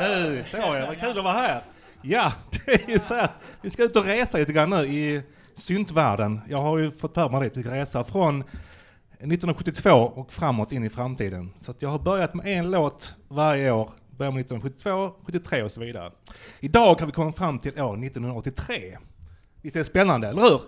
Nu, 0.00 0.44
så 0.44 0.56
vad 0.56 1.00
kul 1.00 1.18
att 1.18 1.24
vara 1.24 1.32
här. 1.32 1.62
Ja, 2.02 2.32
det 2.66 2.72
är 2.72 2.90
ju 2.90 2.98
så 2.98 3.14
att 3.14 3.30
vi 3.60 3.70
ska 3.70 3.82
ut 3.82 3.96
och 3.96 4.04
resa 4.04 4.38
lite 4.38 4.52
grann 4.52 4.70
nu 4.70 4.84
i 4.84 5.22
syntvärlden. 5.54 6.40
Jag 6.48 6.58
har 6.58 6.78
ju 6.78 6.90
fått 6.90 7.14
för 7.14 7.28
mig 7.28 7.40
det, 7.40 7.56
vi 7.56 7.62
ska 7.62 7.74
resa 7.74 8.04
från 8.04 8.40
1972 8.40 9.90
och 9.90 10.32
framåt 10.32 10.72
in 10.72 10.84
i 10.84 10.90
framtiden. 10.90 11.50
Så 11.60 11.70
att 11.70 11.82
jag 11.82 11.88
har 11.88 11.98
börjat 11.98 12.34
med 12.34 12.46
en 12.46 12.70
låt 12.70 13.14
varje 13.28 13.72
år. 13.72 13.90
Börjar 14.10 14.32
med 14.32 14.40
1972, 14.40 15.14
73 15.26 15.62
och 15.62 15.70
så 15.70 15.80
vidare. 15.80 16.12
Idag 16.60 17.00
har 17.00 17.06
vi 17.06 17.12
kommit 17.12 17.36
fram 17.36 17.58
till 17.58 17.80
år 17.80 18.04
1983. 18.04 18.98
Visst 19.62 19.76
är 19.76 19.80
det 19.80 19.84
spännande, 19.84 20.28
eller 20.28 20.42
hur? 20.42 20.60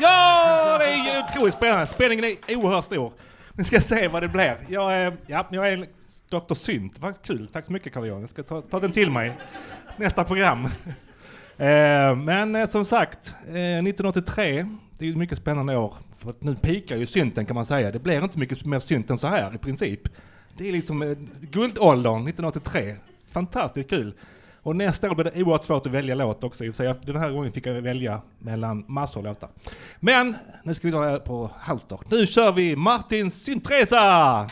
Ja, 0.00 0.78
det 0.78 0.84
är 0.84 1.14
ju 1.14 1.24
otroligt 1.24 1.54
spännande. 1.54 1.86
Spänningen 1.86 2.24
är 2.24 2.56
oerhört 2.56 2.84
stor. 2.84 3.12
Vi 3.52 3.64
ska 3.64 3.80
se 3.80 4.08
vad 4.08 4.22
det 4.22 4.28
blir. 4.28 4.66
Jag 4.68 4.94
är, 4.94 5.16
ja, 5.26 5.48
jag 5.50 5.68
är 5.68 5.72
en 5.72 5.86
Dr. 6.30 6.54
Synt. 6.54 6.98
Vad 6.98 7.22
kul. 7.22 7.48
Tack 7.52 7.64
så 7.64 7.72
mycket 7.72 7.92
Carl-Johan. 7.92 8.20
Jag 8.20 8.30
ska 8.30 8.42
ta, 8.42 8.62
ta 8.62 8.80
den 8.80 8.92
till 8.92 9.10
mig. 9.10 9.32
Nästa 9.96 10.24
program. 10.24 10.64
Eh, 11.56 12.16
men 12.16 12.54
eh, 12.56 12.66
som 12.66 12.84
sagt, 12.84 13.34
eh, 13.46 13.52
1983, 13.54 14.66
det 14.98 15.06
är 15.06 15.10
ett 15.10 15.16
mycket 15.16 15.38
spännande 15.38 15.76
år. 15.76 15.94
För 16.18 16.34
nu 16.38 16.54
pikar 16.54 16.96
ju 16.96 17.06
synten 17.06 17.46
kan 17.46 17.54
man 17.54 17.66
säga. 17.66 17.90
Det 17.90 17.98
blir 17.98 18.24
inte 18.24 18.38
mycket 18.38 18.64
mer 18.64 18.78
synt 18.78 19.10
än 19.10 19.18
så 19.18 19.26
här 19.26 19.54
i 19.54 19.58
princip. 19.58 20.00
Det 20.56 20.68
är 20.68 20.72
liksom 20.72 21.02
eh, 21.02 21.16
guldåldern 21.40 22.28
1983. 22.28 22.96
Fantastiskt 23.32 23.90
kul. 23.90 24.14
Och 24.62 24.76
nästa 24.76 25.10
år 25.10 25.14
blir 25.14 25.24
det 25.24 25.42
oerhört 25.42 25.64
svårt 25.64 25.86
att 25.86 25.92
välja 25.92 26.14
låt 26.14 26.44
också. 26.44 26.64
i 26.64 26.70
och 26.70 26.74
för 26.74 26.84
sig. 26.84 26.94
Den 27.02 27.16
här 27.16 27.30
gången 27.30 27.52
fick 27.52 27.66
jag 27.66 27.74
välja 27.74 28.20
mellan 28.38 28.84
massor 28.88 29.20
av 29.20 29.24
låtar. 29.24 29.50
Men 30.00 30.36
nu 30.64 30.74
ska 30.74 30.88
vi 30.88 30.92
ta 30.92 31.00
det 31.00 31.10
här 31.10 31.18
på 31.18 31.50
halster. 31.58 31.98
Nu 32.10 32.26
kör 32.26 32.52
vi 32.52 32.76
Martins 32.76 33.42
syntresa! 33.42 34.50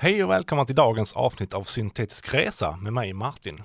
Hej 0.00 0.24
och 0.24 0.30
välkomna 0.30 0.64
till 0.64 0.74
dagens 0.74 1.12
avsnitt 1.12 1.54
av 1.54 1.62
Syntetisk 1.62 2.34
Resa 2.34 2.76
med 2.76 2.92
mig 2.92 3.12
Martin. 3.12 3.62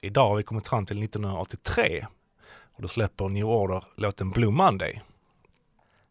Idag 0.00 0.28
har 0.28 0.36
vi 0.36 0.42
kommit 0.42 0.68
fram 0.68 0.86
till 0.86 1.02
1983 1.02 2.06
och 2.76 2.82
då 2.82 2.88
släpper 2.88 3.28
New 3.28 3.44
Order 3.44 3.84
låten 3.96 4.30
Blue 4.30 4.50
Monday. 4.50 5.00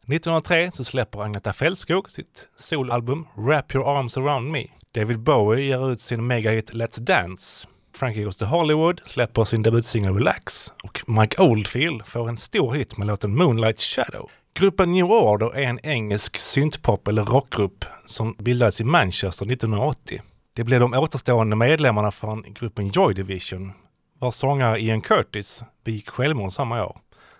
1903 0.07 0.71
så 0.71 0.83
släpper 0.83 1.19
Agneta 1.19 1.53
Fältskog 1.53 2.11
sitt 2.11 2.49
soloalbum 2.55 3.27
Wrap 3.35 3.75
Your 3.75 3.97
Arms 3.97 4.17
Around 4.17 4.51
Me. 4.51 4.67
David 4.91 5.19
Bowie 5.19 5.65
ger 5.65 5.91
ut 5.91 6.01
sin 6.01 6.27
megahit 6.27 6.73
Let's 6.73 6.99
Dance. 6.99 7.67
Frankie 7.93 8.23
Goes 8.23 8.37
to 8.37 8.45
Hollywood 8.45 9.01
släpper 9.05 9.43
sin 9.43 9.63
debutsingel 9.63 10.13
Relax 10.13 10.73
och 10.83 11.01
Mike 11.07 11.41
Oldfield 11.41 12.05
får 12.05 12.29
en 12.29 12.37
stor 12.37 12.73
hit 12.73 12.97
med 12.97 13.07
låten 13.07 13.35
Moonlight 13.35 13.79
Shadow. 13.79 14.29
Gruppen 14.53 14.91
New 14.91 15.05
Order 15.05 15.55
är 15.55 15.63
en 15.63 15.79
engelsk 15.83 16.37
syntpop 16.37 17.07
eller 17.07 17.23
rockgrupp 17.23 17.85
som 18.05 18.35
bildades 18.39 18.81
i 18.81 18.83
Manchester 18.83 19.51
1980. 19.51 20.21
Det 20.55 20.63
blev 20.63 20.79
de 20.79 20.93
återstående 20.93 21.55
medlemmarna 21.55 22.11
från 22.11 22.45
gruppen 22.53 22.87
Joy 22.87 23.13
Division, 23.13 23.71
vars 24.19 24.35
sångare 24.35 24.81
Ian 24.81 25.01
Curtis 25.01 25.63
begick 25.83 26.09
självmord 26.09 26.51
samma 26.51 26.85
år, 26.85 26.97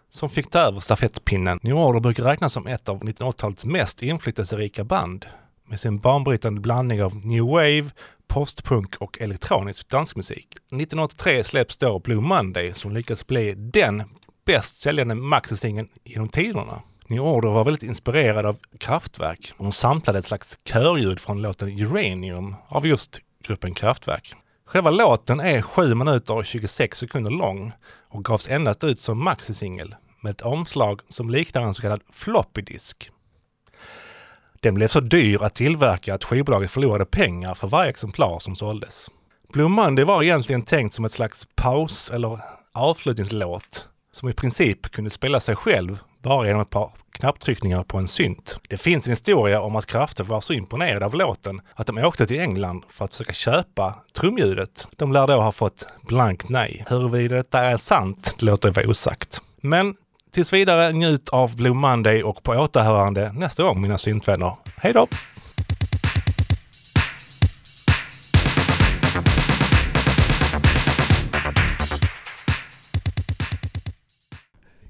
som 0.10 0.30
fick 0.30 0.50
ta 0.50 0.60
över 0.60 0.80
stafettpinnen. 0.80 1.60
New 1.64 1.76
Order 1.76 2.00
brukar 2.00 2.24
räknas 2.24 2.54
som 2.54 2.68
ett 2.68 2.90
av 2.90 3.04
1980-talets 3.04 3.66
mest 3.66 4.04
inflytelserika 4.04 4.84
band 4.84 5.26
med 5.68 5.80
sin 5.80 6.00
banbrytande 6.00 6.62
blandning 6.62 7.04
av 7.04 7.26
new 7.26 7.44
wave, 7.44 7.90
postpunk 8.28 8.96
och 8.96 9.22
elektronisk 9.22 9.90
dansmusik. 9.90 10.48
1983 10.56 11.44
släpps 11.44 11.78
då 11.78 12.00
Blue 12.00 12.22
Monday 12.22 12.74
som 12.74 12.94
lyckats 12.94 13.28
bli 13.28 13.54
den 13.54 14.04
bäst 14.46 14.82
säljande 14.82 15.16
maxisingeln 15.16 15.88
genom 16.04 16.28
tiderna. 16.28 16.82
New 17.08 17.24
Order 17.24 17.50
var 17.50 17.64
väldigt 17.64 17.84
inspirerad 17.84 18.46
av 18.46 18.58
Kraftwerk 18.78 19.54
och 19.58 19.64
de 19.64 19.72
samlade 19.72 20.20
ett 20.20 20.26
slags 20.26 20.60
körljud 20.66 21.20
från 21.20 21.42
låten 21.42 21.80
Uranium 21.80 22.56
av 22.68 22.88
just 22.88 23.20
gruppen 23.44 23.74
Kraftwerk. 23.74 24.34
Själva 24.66 24.90
låten 24.90 25.40
är 25.40 25.62
7 25.62 25.96
minuter 25.96 26.34
och 26.34 26.46
26 26.46 26.98
sekunder 26.98 27.32
lång 27.32 27.72
och 28.10 28.26
gavs 28.26 28.48
endast 28.48 28.84
ut 28.84 29.00
som 29.00 29.24
maxisingel 29.24 29.96
med 30.22 30.32
ett 30.32 30.42
omslag 30.42 31.02
som 31.10 31.30
liknar 31.30 31.62
en 31.62 31.74
så 31.74 31.82
kallad 31.82 32.02
floppy 32.12 32.62
disk. 32.62 33.12
Den 34.60 34.74
blev 34.74 34.88
så 34.88 35.00
dyr 35.00 35.44
att 35.44 35.56
tillverka 35.56 36.14
att 36.14 36.24
skivbolaget 36.24 36.72
förlorade 36.72 37.06
pengar 37.06 37.54
för 37.54 37.68
varje 37.68 37.90
exemplar 37.90 38.40
som 38.40 38.56
såldes. 38.56 39.10
Blue 39.54 39.68
Monday 39.68 40.06
var 40.06 40.24
egentligen 40.24 40.62
tänkt 40.62 40.94
som 40.94 41.06
ett 41.06 41.12
slags 41.12 41.48
paus 41.56 42.10
eller 42.10 42.40
avslutningslåt 42.74 43.88
som 44.12 44.30
i 44.30 44.34
princip 44.34 44.92
kunde 44.92 45.10
spela 45.10 45.40
sig 45.40 45.56
själv 45.56 46.00
bara 46.26 46.48
genom 46.48 46.62
ett 46.62 46.70
par 46.70 46.92
knapptryckningar 47.12 47.84
på 47.84 47.98
en 47.98 48.08
synt. 48.08 48.60
Det 48.70 48.78
finns 48.78 49.08
en 49.08 49.12
historia 49.12 49.62
om 49.62 49.76
att 49.76 49.86
Kraftwerk 49.86 50.30
var 50.30 50.42
så 50.42 50.54
imponerade 50.54 51.06
av 51.06 51.16
låten 51.16 51.62
att 51.74 51.88
de 51.88 51.98
åkte 51.98 52.28
till 52.28 52.40
England 52.40 52.84
för 52.90 53.06
att 53.06 53.12
försöka 53.12 53.34
köpa 53.34 53.96
trumljudet. 54.14 54.88
De 54.96 55.14
lär 55.14 55.28
då 55.28 55.34
ha 55.34 55.52
fått 55.52 55.88
blankt 56.02 56.50
nej. 56.50 56.86
Huruvida 56.88 57.36
detta 57.36 57.60
är 57.60 57.78
sant 57.78 58.36
det 58.40 58.46
låter 58.46 58.72
vara 58.72 58.88
osagt. 58.88 59.42
Men 59.62 59.96
tills 60.32 60.54
vidare 60.54 60.92
njut 60.92 61.30
av 61.30 61.56
Blue 61.56 61.74
Monday 61.74 62.24
och 62.24 62.44
på 62.44 62.52
återhörande 62.52 63.32
nästa 63.34 63.64
gång 63.64 63.82
mina 63.82 63.98
syntvänner. 63.98 64.56
Hej 64.78 64.94
då! 64.94 65.08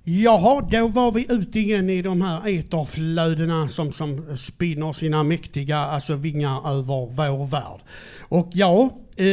Jaha, 0.07 0.61
då 0.71 0.87
var 0.87 1.11
vi 1.11 1.25
ute 1.29 1.59
igen 1.59 1.89
i 1.89 2.01
de 2.01 2.21
här 2.21 2.47
eterflödena 2.47 3.67
som, 3.67 3.91
som 3.91 4.37
spinner 4.37 4.93
sina 4.93 5.23
mäktiga 5.23 5.77
alltså, 5.77 6.15
vingar 6.15 6.69
över 6.69 7.15
vår 7.15 7.47
värld. 7.47 7.79
Och 8.19 8.49
ja, 8.53 8.89
eh, 9.15 9.25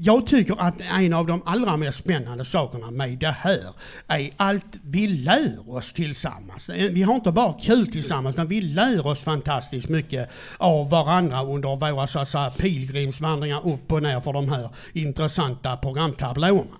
jag 0.00 0.26
tycker 0.26 0.54
att 0.58 0.74
en 0.80 1.12
av 1.12 1.26
de 1.26 1.42
allra 1.44 1.76
mest 1.76 1.98
spännande 1.98 2.44
sakerna 2.44 2.90
med 2.90 3.18
det 3.18 3.34
här 3.38 3.60
är 4.06 4.30
allt 4.36 4.80
vi 4.82 5.06
lär 5.06 5.70
oss 5.70 5.92
tillsammans. 5.92 6.68
Eh, 6.68 6.90
vi 6.90 7.02
har 7.02 7.14
inte 7.14 7.32
bara 7.32 7.52
kul 7.52 7.92
tillsammans, 7.92 8.36
utan 8.36 8.48
vi 8.48 8.60
lär 8.60 9.06
oss 9.06 9.24
fantastiskt 9.24 9.88
mycket 9.88 10.30
av 10.58 10.90
varandra 10.90 11.44
under 11.44 11.76
våra 11.76 12.06
så 12.06 12.18
att 12.18 12.28
säga, 12.28 12.50
pilgrimsvandringar 12.50 13.68
upp 13.68 13.92
och 13.92 14.02
ner 14.02 14.20
för 14.20 14.32
de 14.32 14.48
här 14.48 14.68
intressanta 14.92 15.76
programtablåerna. 15.76 16.79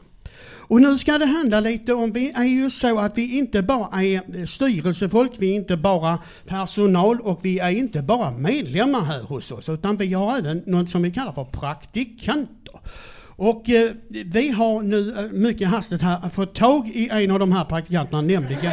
Och 0.70 0.83
nu 0.83 0.98
ska 0.98 1.18
det 1.18 1.26
handla 1.26 1.61
lite 1.61 1.94
om, 1.94 2.12
vi 2.12 2.30
är 2.30 2.44
ju 2.44 2.70
så 2.70 2.98
att 2.98 3.18
vi 3.18 3.38
inte 3.38 3.62
bara 3.62 4.02
är 4.02 4.46
styrelsefolk, 4.46 5.33
vi 5.38 5.50
är 5.50 5.54
inte 5.54 5.76
bara 5.76 6.18
personal 6.46 7.20
och 7.20 7.38
vi 7.42 7.59
är 7.59 7.70
inte 7.70 8.02
bara 8.02 8.30
medlemmar 8.30 9.00
här 9.00 9.22
hos 9.22 9.50
oss, 9.50 9.68
utan 9.68 9.96
vi 9.96 10.12
har 10.12 10.38
även 10.38 10.62
något 10.66 10.90
som 10.90 11.02
vi 11.02 11.11
kallar 11.11 11.33
för 11.33 11.44
praktikanter. 11.44 12.80
Och 13.26 13.70
eh, 13.70 13.90
vi 14.09 14.48
har 14.48 14.83
nu 14.83 15.18
eh, 15.18 15.22
mycket 15.33 15.68
hastigt 15.68 16.02
här 16.02 16.28
fått 16.28 16.54
tag 16.54 16.88
i 16.88 17.09
en 17.09 17.30
av 17.30 17.38
de 17.38 17.52
här 17.52 17.64
praktikanterna, 17.64 18.20
nämligen, 18.20 18.72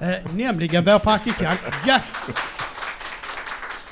eh, 0.00 0.34
nämligen 0.36 0.84
vår 0.84 0.98
praktikant 0.98 1.60
Jack. 1.86 2.04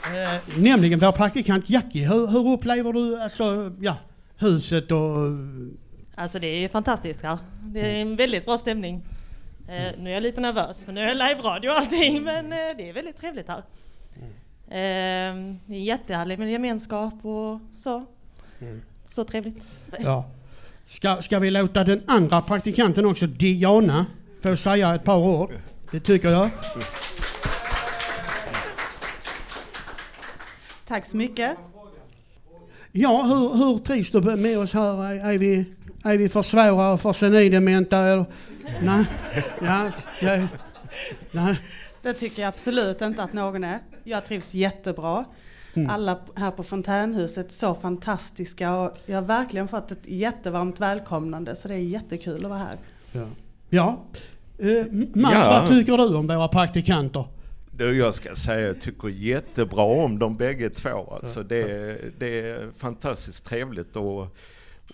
Eh, 0.04 0.56
nämligen 0.56 0.98
vår 0.98 1.12
praktikant 1.12 1.70
Jackie. 1.70 2.08
Hur, 2.08 2.26
hur 2.26 2.48
upplever 2.48 2.92
du 2.92 3.20
alltså, 3.20 3.72
ja, 3.80 3.96
huset 4.38 4.92
och 4.92 5.28
Alltså 6.14 6.38
det 6.38 6.46
är 6.46 6.58
ju 6.58 6.68
fantastiskt 6.68 7.22
här. 7.22 7.38
Det 7.62 7.80
är 7.80 7.94
en 7.94 8.16
väldigt 8.16 8.44
bra 8.44 8.58
stämning. 8.58 9.02
Eh, 9.68 9.92
nu 9.98 10.10
är 10.10 10.14
jag 10.14 10.22
lite 10.22 10.40
nervös 10.40 10.84
för 10.84 10.92
nu 10.92 11.00
är 11.00 11.06
det 11.06 11.14
live-radio 11.14 11.68
och 11.68 11.76
allting 11.76 12.22
men 12.22 12.44
eh, 12.52 12.76
det 12.76 12.88
är 12.88 12.92
väldigt 12.92 13.20
trevligt 13.20 13.48
här. 13.48 13.62
Eh, 14.68 15.34
det 15.66 15.74
är 15.74 15.80
jättehärligt 15.80 16.38
med 16.38 16.50
gemenskap 16.50 17.24
och 17.24 17.60
så. 17.78 18.06
Så 19.06 19.24
trevligt. 19.24 19.62
Ja. 19.98 20.24
Ska, 20.86 21.22
ska 21.22 21.38
vi 21.38 21.50
låta 21.50 21.84
den 21.84 22.02
andra 22.06 22.42
praktikanten 22.42 23.06
också, 23.06 23.26
Diana, 23.26 24.06
få 24.42 24.56
säga 24.56 24.94
ett 24.94 25.04
par 25.04 25.18
ord? 25.18 25.50
Det 25.90 26.00
tycker 26.00 26.30
jag. 26.30 26.50
Tack 30.86 31.06
så 31.06 31.16
mycket. 31.16 31.56
Ja, 32.92 33.22
hur, 33.22 33.64
hur 33.64 33.78
trivs 33.78 34.10
du 34.10 34.20
med 34.20 34.58
oss 34.58 34.72
här? 34.72 35.04
Är, 35.04 35.32
är, 35.32 35.38
vi, 35.38 35.64
är 36.04 36.18
vi 36.18 36.28
för 36.28 36.42
svåra 36.42 36.92
och 36.92 37.00
för 37.00 37.12
senildementa? 37.12 37.98
eller? 37.98 38.24
Nej? 38.82 39.04
Ja, 39.62 39.90
ja, 40.22 40.48
nej. 41.30 41.60
Det 42.02 42.14
tycker 42.14 42.42
jag 42.42 42.48
absolut 42.48 43.00
inte 43.00 43.22
att 43.22 43.32
någon 43.32 43.64
är. 43.64 43.78
Jag 44.04 44.24
trivs 44.26 44.54
jättebra. 44.54 45.24
Mm. 45.74 45.90
Alla 45.90 46.18
här 46.36 46.50
på 46.50 46.62
Fontänhuset 46.62 47.52
så 47.52 47.74
fantastiska 47.74 48.76
och 48.76 48.92
jag 49.06 49.16
har 49.16 49.22
verkligen 49.22 49.68
fått 49.68 49.90
ett 49.90 50.06
jättevarmt 50.06 50.80
välkomnande 50.80 51.56
så 51.56 51.68
det 51.68 51.74
är 51.74 51.78
jättekul 51.78 52.44
att 52.44 52.50
vara 52.50 52.58
här. 52.58 52.76
Ja. 53.12 53.26
ja. 53.70 54.04
Eh, 54.58 54.86
Mats, 55.14 55.34
Ja. 55.46 55.60
vad 55.62 55.70
tycker 55.70 55.96
du 55.96 56.04
om 56.16 56.26
våra 56.26 56.48
praktikanter? 56.48 57.24
Du, 57.76 57.96
jag 57.98 58.14
ska 58.14 58.34
säga 58.34 58.66
jag 58.66 58.80
tycker 58.80 59.08
jättebra 59.08 59.82
om 59.82 60.18
dem 60.18 60.36
bägge 60.36 60.70
två. 60.70 61.12
Alltså 61.14 61.42
det, 61.42 61.56
är- 61.62 62.12
det 62.18 62.40
är 62.40 62.68
fantastiskt 62.76 63.44
trevligt 63.46 63.96
att 63.96 64.28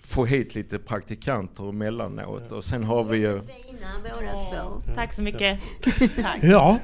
få 0.01 0.25
hit 0.25 0.55
lite 0.55 0.79
praktikanter 0.79 1.69
emellanåt. 1.69 2.51
Och 2.51 2.63
sen 2.63 2.83
har 2.83 3.03
vi 3.03 3.17
ju... 3.17 3.41
Tack 4.95 5.13
så 5.13 5.21
mycket. 5.21 5.59
Tack. 6.21 6.39
Ja. 6.41 6.79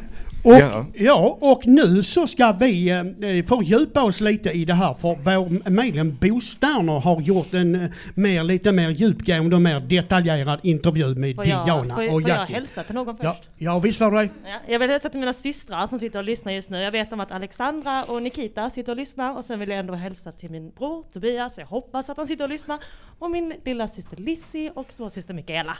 Och, 0.46 0.54
Ja. 0.54 0.86
ja. 0.94 1.38
och 1.42 1.68
nu 1.68 2.04
så 2.04 2.28
ska 2.28 2.52
vi 2.52 2.90
eh, 2.90 3.46
fördjupa 3.46 4.04
oss 4.04 4.22
lite 4.22 4.50
i 4.52 4.66
det 4.66 4.74
här 4.74 4.94
för 4.94 5.16
vår 5.24 5.70
medlem 5.70 6.18
Bo 6.22 6.42
Sterner 6.42 7.00
har 7.00 7.22
gjort 7.22 7.54
en 7.54 7.76
eh, 7.76 7.90
mer, 8.16 8.44
lite 8.44 8.72
mer 8.72 8.90
djupgående 8.90 9.56
och 9.56 9.62
mer 9.62 9.80
detaljerad 9.80 10.60
intervju 10.64 11.16
med 11.16 11.36
Får 11.36 11.48
jag, 11.48 11.66
Diana 11.66 11.96
får, 11.96 12.04
och 12.04 12.10
får 12.10 12.22
jag 12.22 12.30
Jackie. 12.30 12.56
hälsa 12.56 12.84
till 12.84 12.96
någon 12.96 13.18
först? 13.18 13.24
Ja, 13.24 13.38
ja 13.58 13.80
visst 13.80 14.00
var 14.00 14.12
det 14.12 14.18
det. 14.20 14.30
Ja, 14.50 14.60
jag 14.68 14.80
vill 14.80 14.90
hälsa 14.90 15.10
till 15.10 15.20
mina 15.20 15.34
systrar 15.34 15.88
som 15.88 16.00
sitter 16.00 16.20
och 16.20 16.26
lyssnar 16.26 16.52
just 16.52 16.70
nu. 16.70 16.82
Jag 16.82 16.92
vet 16.92 17.14
om 17.14 17.20
att 17.20 17.32
Alexandra 17.32 18.04
och 18.04 18.24
Nikita 18.24 18.70
sitter 18.70 18.92
och 18.92 18.98
lyssnar 18.98 19.38
och 19.38 19.46
sen 19.46 19.60
vill 19.60 19.70
jag 19.70 19.80
ändå 19.80 19.94
hälsa 19.94 20.32
till 20.32 20.50
min 20.50 20.70
bror 20.70 21.04
Tobias, 21.14 21.58
jag 21.58 21.66
hoppas 21.66 22.10
att 22.10 22.18
han 22.18 22.28
sitter 22.28 22.44
och 22.44 22.50
lyssnar, 22.50 22.80
och 23.20 23.32
min 23.32 23.54
lilla 23.66 23.88
syster 23.88 24.18
Lizzie 24.18 24.72
och 24.76 24.94
svårsyster 24.94 25.34
Mikaela. 25.34 25.78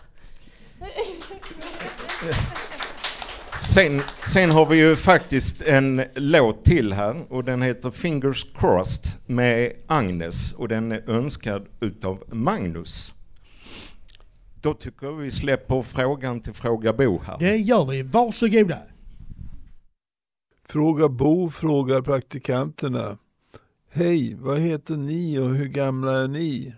Sen, 3.60 4.02
sen 4.34 4.52
har 4.52 4.66
vi 4.66 4.78
ju 4.78 4.96
faktiskt 4.96 5.62
en 5.62 6.04
låt 6.16 6.66
till 6.66 6.94
här 6.94 7.26
och 7.30 7.44
den 7.44 7.62
heter 7.62 7.92
Fingers 7.92 8.46
Crossed 8.56 9.22
med 9.26 9.72
Agnes 9.88 10.54
och 10.54 10.68
den 10.68 10.92
är 10.92 11.10
önskad 11.10 11.66
utav 11.80 12.24
Magnus. 12.32 13.14
Då 14.62 14.74
tycker 14.74 15.06
jag 15.06 15.14
vi 15.14 15.32
släpper 15.32 15.82
frågan 15.82 16.42
till 16.42 16.54
Fråga 16.54 16.94
Bo 16.94 17.22
här. 17.26 17.38
Det 17.40 17.56
gör 17.58 17.86
vi. 17.86 18.02
Varsågoda. 18.04 18.78
Fråga 20.68 21.10
Bo 21.10 21.50
frågar 21.50 22.02
praktikanterna. 22.02 23.18
Hej, 23.92 24.36
vad 24.40 24.60
heter 24.60 24.98
ni 24.98 25.40
och 25.40 25.50
hur 25.50 25.68
gamla 25.68 26.12
är 26.12 26.28
ni? 26.28 26.74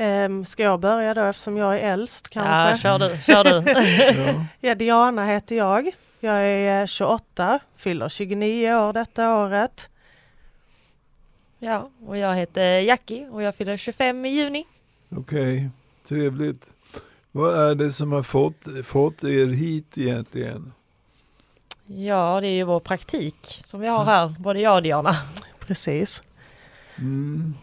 Um, 0.00 0.44
ska 0.44 0.62
jag 0.62 0.80
börja 0.80 1.14
då 1.14 1.22
eftersom 1.22 1.56
jag 1.56 1.74
är 1.74 1.92
äldst 1.92 2.28
kanske? 2.28 2.88
Ja, 2.88 2.98
kör 2.98 3.08
du, 3.08 3.18
kör 3.22 3.44
du. 3.44 3.72
Ja. 4.22 4.44
ja, 4.68 4.74
Diana 4.74 5.26
heter 5.26 5.56
jag. 5.56 5.90
Jag 6.20 6.34
är 6.34 6.80
eh, 6.80 6.86
28, 6.86 7.60
fyller 7.76 8.08
29 8.08 8.74
år 8.74 8.92
detta 8.92 9.36
året. 9.36 9.88
Ja, 11.58 11.90
och 12.06 12.16
jag 12.18 12.36
heter 12.36 12.80
Jackie 12.80 13.28
och 13.28 13.42
jag 13.42 13.54
fyller 13.54 13.76
25 13.76 14.24
i 14.24 14.28
juni. 14.28 14.64
Okej, 15.10 15.70
trevligt. 16.08 16.70
Vad 17.32 17.70
är 17.70 17.74
det 17.74 17.92
som 17.92 18.12
har 18.12 18.22
fått, 18.22 18.66
fått 18.84 19.24
er 19.24 19.46
hit 19.46 19.98
egentligen? 19.98 20.72
Ja, 21.86 22.40
det 22.40 22.46
är 22.46 22.52
ju 22.52 22.64
vår 22.64 22.80
praktik 22.80 23.60
som 23.64 23.80
vi 23.80 23.86
har 23.86 24.04
här, 24.04 24.34
både 24.38 24.60
jag 24.60 24.74
och 24.74 24.82
Diana. 24.82 25.16
Precis. 25.58 26.22
Mm. 26.98 27.54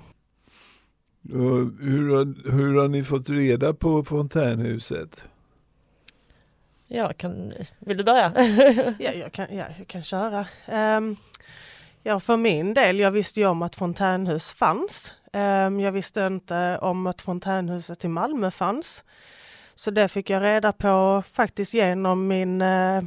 Och 1.29 1.85
hur, 1.85 2.15
har, 2.15 2.51
hur 2.51 2.75
har 2.81 2.87
ni 2.87 3.03
fått 3.03 3.29
reda 3.29 3.73
på 3.73 4.03
fontänhuset? 4.03 5.27
Ja, 6.87 7.13
kan, 7.13 7.53
vill 7.79 7.97
du 7.97 8.03
börja? 8.03 8.33
Ja, 8.99 9.11
jag 9.11 9.31
kan, 9.31 9.47
ja, 9.49 9.65
jag 9.77 9.87
kan 9.87 10.03
köra. 10.03 10.47
Um, 10.97 11.15
ja, 12.03 12.19
för 12.19 12.37
min 12.37 12.73
del, 12.73 12.99
jag 12.99 13.11
visste 13.11 13.39
ju 13.39 13.47
om 13.47 13.61
att 13.61 13.75
fontänhus 13.75 14.51
fanns. 14.51 15.13
Ehm, 15.33 15.79
jag 15.79 15.91
visste 15.91 16.21
inte 16.21 16.77
om 16.81 17.07
att 17.07 17.21
fontänhuset 17.21 18.05
i 18.05 18.07
Malmö 18.07 18.51
fanns. 18.51 19.03
Så 19.75 19.91
det 19.91 20.07
fick 20.07 20.29
jag 20.29 20.43
reda 20.43 20.71
på 20.71 21.23
faktiskt 21.33 21.73
genom 21.73 22.27
min 22.27 22.61
eh, 22.61 23.03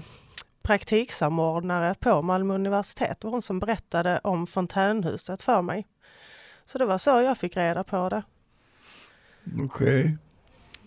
praktiksamordnare 0.63 1.95
på 2.01 2.23
Malmö 2.23 2.55
universitet. 2.55 3.21
Det 3.21 3.27
var 3.27 3.31
hon 3.31 3.43
som 3.43 3.59
berättade 3.59 4.21
om 4.25 4.47
fontänhuset 4.47 5.43
för 5.43 5.63
mig. 5.63 5.87
Så 6.73 6.79
det 6.79 6.87
var 6.87 6.99
så 6.99 7.11
jag 7.11 7.39
fick 7.39 7.57
reda 7.57 7.85
på 7.85 8.09
det. 8.09 8.23
Okej. 9.63 10.17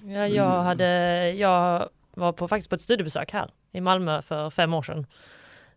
Ja, 0.05 0.27
jag, 0.27 0.63
hade, 0.63 0.85
jag 1.31 1.89
var 2.13 2.33
på, 2.33 2.47
faktiskt 2.47 2.69
på 2.69 2.75
ett 2.75 2.81
studiebesök 2.81 3.31
här 3.31 3.51
i 3.71 3.81
Malmö 3.81 4.21
för 4.21 4.49
fem 4.49 4.73
år 4.73 4.81
sedan. 4.81 5.05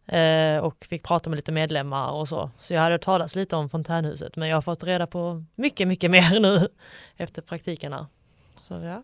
Eh, 0.06 0.64
och 0.64 0.84
fick 0.84 1.02
prata 1.02 1.30
med 1.30 1.36
lite 1.36 1.52
medlemmar 1.52 2.10
och 2.10 2.28
så. 2.28 2.50
Så 2.60 2.74
jag 2.74 2.80
hade 2.80 2.98
talas 2.98 3.36
lite 3.36 3.56
om 3.56 3.68
fontänhuset. 3.68 4.36
Men 4.36 4.48
jag 4.48 4.56
har 4.56 4.62
fått 4.62 4.84
reda 4.84 5.06
på 5.06 5.44
mycket, 5.54 5.88
mycket 5.88 6.10
mer 6.10 6.40
nu 6.40 6.68
efter 7.16 7.42
praktikerna. 7.42 8.06
Så 8.56 8.74
ja. 8.74 9.02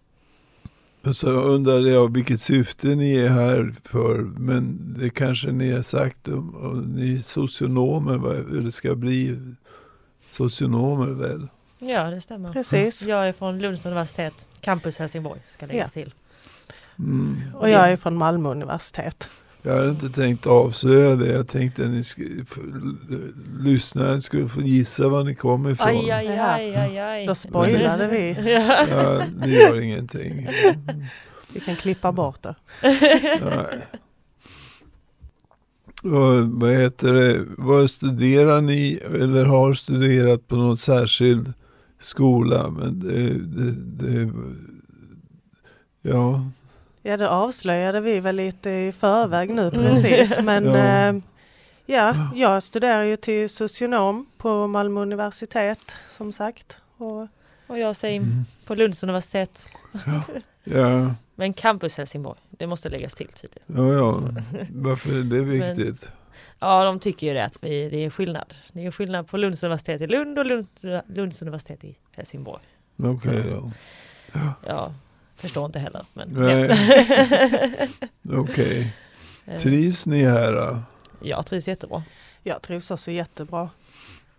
Så 1.12 1.30
undrade 1.30 1.90
jag 1.90 2.14
vilket 2.14 2.40
syfte 2.40 2.86
ni 2.86 3.16
är 3.16 3.28
här 3.28 3.72
för. 3.84 4.18
Men 4.18 4.94
det 4.98 5.10
kanske 5.10 5.52
ni 5.52 5.72
har 5.72 5.82
sagt 5.82 6.28
om, 6.28 6.56
om 6.56 6.80
ni 6.80 7.14
är 7.14 7.18
socionomer, 7.18 8.18
va? 8.18 8.34
eller 8.34 8.70
ska 8.70 8.94
bli 8.94 9.38
socionomer 10.30 11.06
väl? 11.06 11.48
Ja, 11.78 12.04
det 12.10 12.20
stämmer. 12.20 12.52
Precis. 12.52 13.02
Jag 13.02 13.28
är 13.28 13.32
från 13.32 13.58
Lunds 13.58 13.86
universitet, 13.86 14.46
campus 14.60 14.98
Helsingborg 14.98 15.40
ska 15.48 15.66
läggas 15.66 15.92
till. 15.92 16.14
Mm. 16.98 17.40
Och 17.54 17.70
jag 17.70 17.92
är 17.92 17.96
från 17.96 18.16
Malmö 18.16 18.48
universitet. 18.48 19.28
Jag 19.62 19.76
hade 19.76 19.88
inte 19.90 20.08
tänkt 20.08 20.46
avslöja 20.46 21.16
det. 21.16 21.32
Jag 21.32 21.48
tänkte 21.48 21.82
att 21.84 21.90
ni 21.90 22.00
f- 22.42 22.58
lyssnaren 23.60 24.22
skulle 24.22 24.48
få 24.48 24.60
gissa 24.60 25.08
var 25.08 25.24
ni 25.24 25.34
kommer 25.34 25.70
ifrån. 25.70 25.88
Aj, 25.88 26.10
aj, 26.10 26.28
aj, 26.38 26.76
aj, 26.76 26.98
aj. 26.98 27.26
Då 27.26 27.34
spoilade 27.34 28.08
vi. 28.08 28.36
Ja, 28.90 29.22
det 29.36 29.50
gör 29.50 29.80
ingenting. 29.80 30.48
Vi 31.52 31.60
kan 31.60 31.76
klippa 31.76 32.12
bort 32.12 32.42
det. 32.42 32.54
Nej. 32.82 33.86
Och 36.02 36.48
vad 36.60 36.70
heter 36.70 37.12
det, 37.12 37.44
vad 37.58 37.90
studerar 37.90 38.60
ni 38.60 39.00
eller 39.04 39.44
har 39.44 39.74
studerat 39.74 40.48
på 40.48 40.56
någon 40.56 40.76
särskild 40.76 41.52
skola? 42.00 42.70
Men 42.70 43.00
det, 43.00 43.28
det, 43.32 43.72
det, 43.72 44.32
ja, 46.02 46.44
Ja, 47.02 47.16
det 47.16 47.28
avslöjade 47.30 48.00
vi 48.00 48.20
väl 48.20 48.36
lite 48.36 48.70
i 48.70 48.92
förväg 48.92 49.50
nu 49.50 49.70
precis. 49.70 50.38
Men 50.42 50.64
Ja. 50.64 51.12
ja. 51.12 51.22
ja, 51.86 52.30
jag 52.34 52.62
studerar 52.62 53.02
ju 53.02 53.16
till 53.16 53.48
socionom 53.48 54.26
på 54.38 54.66
Malmö 54.66 55.00
universitet 55.00 55.92
som 56.10 56.32
sagt. 56.32 56.76
Och 56.96 57.28
Och 57.66 57.78
jag 57.78 57.96
same 57.96 58.44
på 58.66 58.74
Lunds 58.74 59.02
universitet. 59.02 59.66
ja, 60.64 61.14
Men 61.40 61.53
campus 61.53 61.96
Helsingborg, 61.98 62.38
det 62.50 62.66
måste 62.66 62.88
läggas 62.88 63.14
till 63.14 63.29
tydligen. 63.29 63.92
ja, 63.92 63.94
ja. 63.94 64.20
Varför 64.70 65.11
är 65.18 65.22
det 65.22 65.40
viktigt? 65.42 66.11
Ja, 66.59 66.85
de 66.85 67.00
tycker 67.00 67.26
ju 67.26 67.35
det 67.35 67.44
att 67.44 67.57
vi, 67.61 67.88
det 67.88 68.05
är 68.05 68.11
skillnad. 68.11 68.55
Det 68.72 68.87
är 68.87 68.90
skillnad 68.90 69.29
på 69.29 69.37
Lunds 69.37 69.62
universitet 69.62 70.00
i 70.00 70.07
Lund 70.07 70.38
och 70.38 70.46
Lund, 70.46 70.66
Lunds 71.07 71.42
universitet 71.42 71.85
i 71.85 71.96
Helsingborg. 72.12 72.62
Okej 72.96 73.42
då. 73.42 73.70
Ja, 74.66 74.94
förstår 75.37 75.66
inte 75.66 75.79
heller. 75.79 76.05
Men 76.12 76.29
Nej. 76.29 77.88
Okej. 78.40 78.94
Eh, 79.46 79.57
Trivs 79.57 80.07
ni 80.07 80.24
här 80.24 80.53
då? 80.53 80.79
Jag 81.22 81.46
trivs 81.46 81.68
jättebra. 81.68 82.03
jag 82.42 82.62
trivs 82.62 82.90
också 82.90 83.11
jättebra. 83.11 83.70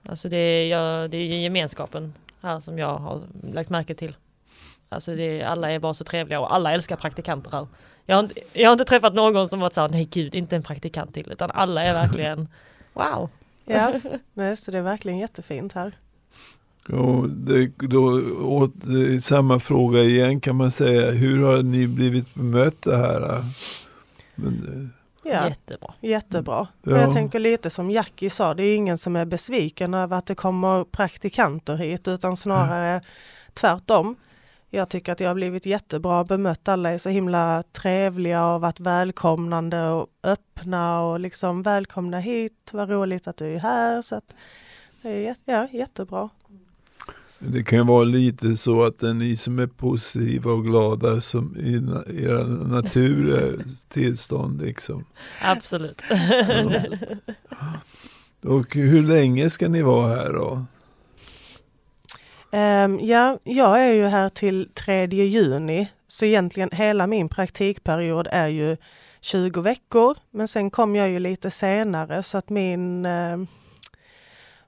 Alltså 0.06 0.30
det 0.30 0.38
är, 0.38 0.68
jag, 0.68 1.12
det 1.12 1.18
är 1.18 1.40
gemenskapen 1.40 2.14
här 2.42 2.60
som 2.60 2.80
jag 2.80 2.98
har 2.98 3.22
lagt 3.54 3.70
märke 3.70 3.96
till. 3.96 4.16
Alltså 4.92 5.16
det 5.16 5.44
alla 5.44 5.72
är 5.72 5.80
bara 5.80 5.94
så 5.94 6.04
trevliga 6.04 6.40
och 6.40 6.56
alla 6.56 6.72
älskar 6.74 6.96
praktikanter 6.96 7.52
här. 7.52 7.68
Jag 8.06 8.16
har 8.16 8.24
inte, 8.24 8.36
jag 8.54 8.70
har 8.70 8.72
inte 8.72 8.86
träffat 8.86 9.14
någon 9.14 9.50
som 9.50 9.60
varit 9.60 9.74
såhär, 9.74 9.90
nej 9.90 10.06
gud, 10.12 10.36
inte 10.36 10.56
en 10.56 10.64
praktikant 10.64 11.14
till, 11.14 11.32
utan 11.32 11.52
alla 11.54 11.84
är 11.84 11.94
verkligen 11.94 12.48
wow. 12.94 13.30
Ja, 13.66 13.94
nej, 14.34 14.58
så 14.58 14.72
det 14.72 14.78
är 14.78 14.82
verkligen 14.82 15.18
jättefint 15.18 15.74
här. 15.74 15.94
Och 16.90 17.30
det, 17.30 17.72
då, 17.78 18.22
åt, 18.42 18.72
det 18.74 19.16
är 19.16 19.20
samma 19.20 19.60
fråga 19.60 20.00
igen 20.04 20.40
kan 20.40 20.56
man 20.56 20.72
säga. 20.72 21.12
Hur 21.12 21.44
har 21.44 21.64
ni 21.64 21.88
blivit 21.88 22.34
bemötta 22.34 22.98
här? 22.98 23.44
Men, 24.36 24.92
Ja, 25.24 25.48
Jättebra. 25.48 25.94
jättebra. 26.00 26.68
Ja. 26.82 26.92
Och 26.92 26.98
jag 26.98 27.14
tänker 27.14 27.40
lite 27.40 27.70
som 27.70 27.92
Jackie 27.92 28.30
sa, 28.30 28.54
det 28.54 28.64
är 28.64 28.76
ingen 28.76 28.98
som 28.98 29.16
är 29.16 29.26
besviken 29.26 29.94
över 29.94 30.18
att 30.18 30.26
det 30.26 30.36
kommer 30.36 30.84
praktikanter 30.84 31.76
hit 31.76 32.08
utan 32.08 32.38
snarare 32.38 33.02
tvärtom. 33.54 34.16
Jag 34.74 34.90
tycker 34.90 35.12
att 35.12 35.20
jag 35.20 35.30
har 35.30 35.36
blivit 35.36 35.66
jättebra 35.66 36.24
bemött. 36.24 36.68
Alla 36.68 36.92
är 36.92 36.98
så 36.98 37.10
himla 37.10 37.64
trevliga 37.72 38.46
och 38.46 38.62
varit 38.62 38.80
välkomnande 38.80 39.90
och 39.90 40.08
öppna 40.24 41.02
och 41.02 41.20
liksom 41.20 41.64
välkomna 41.64 42.20
hit. 42.20 42.70
Vad 42.72 42.90
roligt 42.90 43.28
att 43.28 43.38
du 43.38 43.46
är 43.56 43.60
här. 43.60 44.02
Så 44.02 44.16
att 44.16 44.34
det 45.02 45.10
är 45.10 45.18
jät- 45.32 45.42
ja, 45.46 45.68
jättebra. 45.72 46.30
det 47.40 47.64
kan 47.64 47.78
ju 47.80 47.86
vara 47.86 48.04
lite 48.04 48.56
så 48.56 48.84
att 48.84 49.00
det 49.00 49.10
är 49.10 49.14
ni 49.14 49.36
som 49.36 49.60
är 49.60 49.68
positiva 49.68 50.52
och 50.52 50.66
glada 50.66 51.22
som 51.22 51.56
i 51.58 51.76
era 52.26 52.44
naturtillstånd. 52.48 54.62
Liksom. 54.62 55.06
Absolut. 55.42 56.02
Och 58.44 58.76
hur 58.76 59.04
länge 59.04 59.50
ska 59.50 59.70
ni 59.70 59.82
vara 59.82 60.16
här 60.16 60.34
då? 60.34 60.66
Ehm, 62.52 63.00
ja, 63.00 63.38
jag 63.44 63.82
är 63.88 63.94
ju 63.94 64.06
här 64.08 64.30
till 64.30 64.70
3 64.74 65.06
juni, 65.06 65.90
så 66.08 66.26
egentligen 66.26 66.70
hela 66.72 67.08
min 67.08 67.30
praktikperiod 67.30 68.28
är 68.32 68.48
ju 68.48 68.78
20 69.22 69.62
veckor, 69.62 70.18
men 70.32 70.48
sen 70.48 70.72
kom 70.72 70.96
jag 70.96 71.10
ju 71.10 71.20
lite 71.20 71.52
senare 71.52 72.24
så 72.24 72.38
att 72.38 72.50
min 72.50 73.06
ehm, 73.06 73.48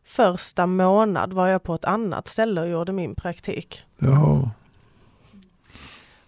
första 0.04 0.68
månad 0.68 1.34
var 1.34 1.48
jag 1.48 1.64
på 1.64 1.76
ett 1.76 1.86
annat 1.86 2.28
ställe 2.28 2.62
och 2.62 2.70
gjorde 2.70 2.92
min 2.94 3.16
praktik. 3.16 3.84
Jaha. 3.98 4.50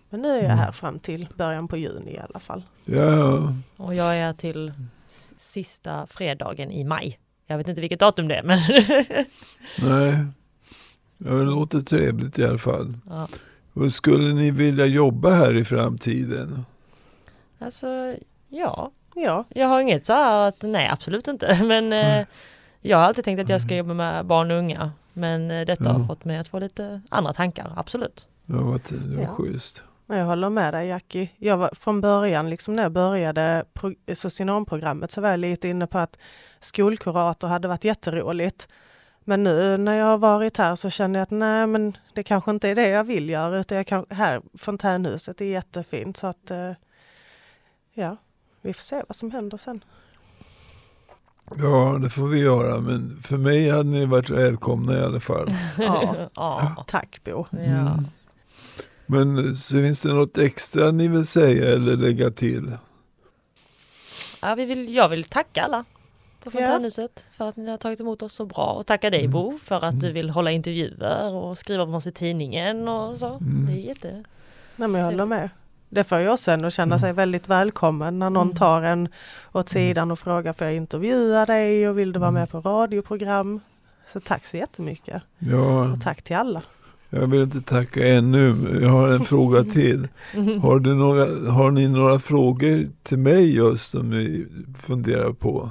Men 0.10 0.22
nu 0.22 0.30
är 0.40 0.44
jag 0.44 0.50
här 0.50 0.72
fram 0.72 1.00
till 1.00 1.28
början 1.38 1.68
på 1.68 1.78
juni 1.78 2.12
i 2.12 2.20
alla 2.20 2.40
fall. 2.40 2.64
Ja, 2.86 3.54
Och 3.78 3.96
jag 3.96 4.18
är 4.18 4.34
till 4.34 4.74
sista 5.38 6.08
fredagen 6.08 6.72
i 6.72 6.84
maj. 6.84 7.20
Jag 7.48 7.58
vet 7.58 7.68
inte 7.68 7.82
vilket 7.82 8.00
datum 8.00 8.28
det 8.28 8.36
är 8.36 8.44
men 8.44 8.60
nej. 9.90 10.26
Ja, 11.18 11.32
det 11.32 11.44
låter 11.44 11.80
trevligt 11.80 12.40
i 12.40 12.46
alla 12.46 12.58
fall. 12.58 12.94
ja. 13.10 13.28
Och 13.74 13.92
skulle 13.94 14.34
ni 14.34 14.52
vilja 14.52 14.86
jobba 14.86 15.30
här 15.30 15.56
i 15.56 15.66
framtiden? 15.66 16.66
Alltså 17.60 18.16
ja, 18.50 18.92
Ja, 19.16 19.46
jag 19.50 19.68
har 19.68 19.80
inget 19.82 20.06
så 20.06 20.14
här 20.14 20.48
att 20.48 20.62
nej 20.62 20.90
absolut 20.90 21.28
inte 21.28 21.64
men 21.64 21.94
eh, 21.94 22.26
jag 22.82 22.98
har 22.98 23.04
alltid 23.04 23.26
tänkt 23.26 23.40
att 23.40 23.50
jag 23.50 23.62
ska 23.62 23.76
jobba 23.76 23.94
med 23.94 24.26
barn 24.26 24.52
och 24.52 24.58
unga. 24.58 24.92
Men 25.14 25.52
eh, 25.52 25.66
detta 25.66 25.92
har 25.92 26.00
Ja. 26.00 26.08
fått 26.08 26.26
mig 26.26 26.38
att 26.38 26.48
få 26.48 26.60
lite 26.60 27.02
andra 27.10 27.34
tankar, 27.34 27.74
absolut. 27.76 28.28
Ja, 28.46 28.56
vad 28.62 28.82
det 28.90 29.16
var 29.16 29.24
Ja. 29.24 29.28
schysst. 29.28 29.84
Men 30.06 30.18
Jag 30.18 30.26
håller 30.26 30.50
med 30.50 30.74
dig 30.74 30.88
Jackie. 30.88 31.30
Jag 31.38 31.58
var, 31.58 31.70
från 31.80 32.02
början, 32.02 32.50
liksom 32.50 32.76
när 32.76 32.84
jag 32.84 32.92
började 32.92 33.66
pro, 33.74 33.94
socionomprogrammet 34.14 35.12
så 35.12 35.22
var 35.22 35.30
jag 35.30 35.40
lite 35.40 35.68
inne 35.68 35.88
på 35.88 35.98
att 35.98 36.18
skolkurator 36.62 37.48
hade 37.48 37.68
varit 37.68 37.84
jätteroligt. 37.84 38.68
Men 39.28 39.44
nu 39.44 39.78
när 39.78 39.94
jag 39.94 40.06
har 40.06 40.18
varit 40.18 40.58
här 40.58 40.76
så 40.76 40.90
känner 40.90 41.20
jag 41.20 41.24
att 41.24 41.32
nej 41.32 41.68
men 41.68 41.98
det 42.14 42.24
kanske 42.24 42.52
inte 42.52 42.70
är 42.70 42.76
det 42.76 42.88
jag 42.88 43.04
vill 43.04 43.30
göra 43.30 43.60
utan 43.60 43.78
jag 43.78 43.88
kan, 43.88 44.06
här, 44.10 44.42
fontänhuset 44.58 45.42
är 45.42 45.46
jättefint 45.46 46.18
så 46.18 46.28
att 46.28 46.52
eh, 46.52 46.72
ja, 47.94 48.18
vi 48.62 48.74
får 48.74 48.82
se 48.82 49.04
vad 49.08 49.16
som 49.16 49.32
händer 49.32 49.58
sen. 49.58 49.84
Ja, 51.56 52.00
det 52.04 52.10
får 52.10 52.28
vi 52.28 52.40
göra. 52.40 52.80
Men 52.80 53.22
för 53.24 53.38
mig 53.38 53.70
hade 53.70 53.90
ni 53.90 54.06
varit 54.06 54.30
välkomna 54.30 54.98
i 54.98 55.02
alla 55.04 55.20
fall. 55.20 55.48
Ja, 55.78 56.30
Ja. 56.36 56.86
tack 56.88 57.20
Bo. 57.24 57.46
Ja. 57.52 57.58
Mm. 57.60 58.04
Men 59.06 59.56
så 59.56 59.76
finns 59.76 60.02
det 60.02 60.14
något 60.14 60.38
extra 60.38 60.92
ni 60.92 61.08
vill 61.08 61.26
säga 61.26 61.70
eller 61.76 61.96
lägga 61.96 62.30
till? 62.30 62.78
Ja, 64.42 64.56
vi 64.56 64.66
vill, 64.66 64.96
jag 64.96 65.10
vill 65.10 65.24
tacka 65.24 65.64
alla 65.64 65.86
på 66.46 66.52
Fontänhuset 66.52 67.28
för 67.32 67.50
att 67.50 67.56
ni 67.58 67.70
har 67.72 67.78
tagit 67.78 68.00
emot 68.00 68.22
oss 68.22 68.34
så 68.34 68.46
bra 68.46 68.66
och 68.74 68.86
tacka 68.86 69.10
dig 69.10 69.28
Bo 69.28 69.58
för 69.64 69.86
att 69.86 70.02
du 70.02 70.12
vill 70.12 70.30
hålla 70.30 70.52
intervjuer 70.52 71.32
och 71.34 71.58
skriva 71.58 71.84
om 71.84 71.96
oss 71.96 72.08
i 72.08 72.12
tidningen 72.12 72.88
och 72.88 73.20
så. 73.20 73.38
Det 73.68 73.74
är 73.74 73.78
jätte... 73.78 74.24
Nej, 74.76 74.88
men 74.90 75.02
jag 75.02 75.06
håller 75.06 75.26
med. 75.26 75.50
Det 75.90 76.04
får 76.04 76.18
ju 76.20 76.30
oss 76.30 76.48
en 76.48 76.66
att 76.66 76.74
känna 76.74 77.00
sig 77.00 77.14
väldigt 77.14 77.48
välkommen 77.48 78.20
när 78.20 78.30
någon 78.30 78.56
tar 78.56 78.82
en 78.82 79.08
åt 79.52 79.70
sidan 79.70 80.12
och 80.12 80.20
frågar 80.20 80.54
får 80.54 80.68
jag 80.68 80.76
intervjua 80.76 81.46
dig 81.46 81.90
och 81.90 82.00
vill 82.00 82.12
du 82.14 82.20
vara 82.20 82.32
med 82.32 82.50
på 82.50 82.60
radioprogram? 82.60 83.60
Så 84.14 84.20
tack 84.20 84.46
så 84.46 84.58
jättemycket. 84.58 85.24
Ja, 85.40 85.86
Och 85.92 86.02
tack 86.02 86.22
till 86.22 86.36
alla. 86.36 86.62
jag 87.10 87.28
vill 87.28 87.42
inte 87.42 87.62
tacka 87.62 88.08
ännu. 88.08 88.54
men 88.54 88.84
Jag 88.84 88.90
har 88.90 89.08
en 89.08 89.24
fråga 89.24 89.64
till. 89.64 90.08
Har, 90.62 90.80
du 90.80 90.96
några, 90.96 91.52
har 91.52 91.72
ni 91.72 91.88
några 91.88 92.20
frågor 92.20 92.88
till 93.04 93.18
mig 93.20 93.56
just 93.56 93.90
som 93.92 94.10
ni 94.10 94.46
funderar 94.88 95.32
på? 95.34 95.70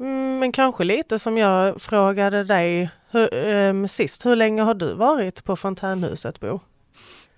Mm, 0.00 0.38
men 0.38 0.52
kanske 0.52 0.84
lite 0.84 1.18
som 1.18 1.38
jag 1.38 1.80
frågade 1.82 2.44
dig 2.44 2.90
hur, 3.10 3.34
ehm, 3.34 3.88
sist. 3.88 4.26
Hur 4.26 4.36
länge 4.36 4.62
har 4.62 4.74
du 4.74 4.94
varit 4.94 5.44
på 5.44 5.56
Fontänhuset 5.56 6.40
Bo? 6.40 6.60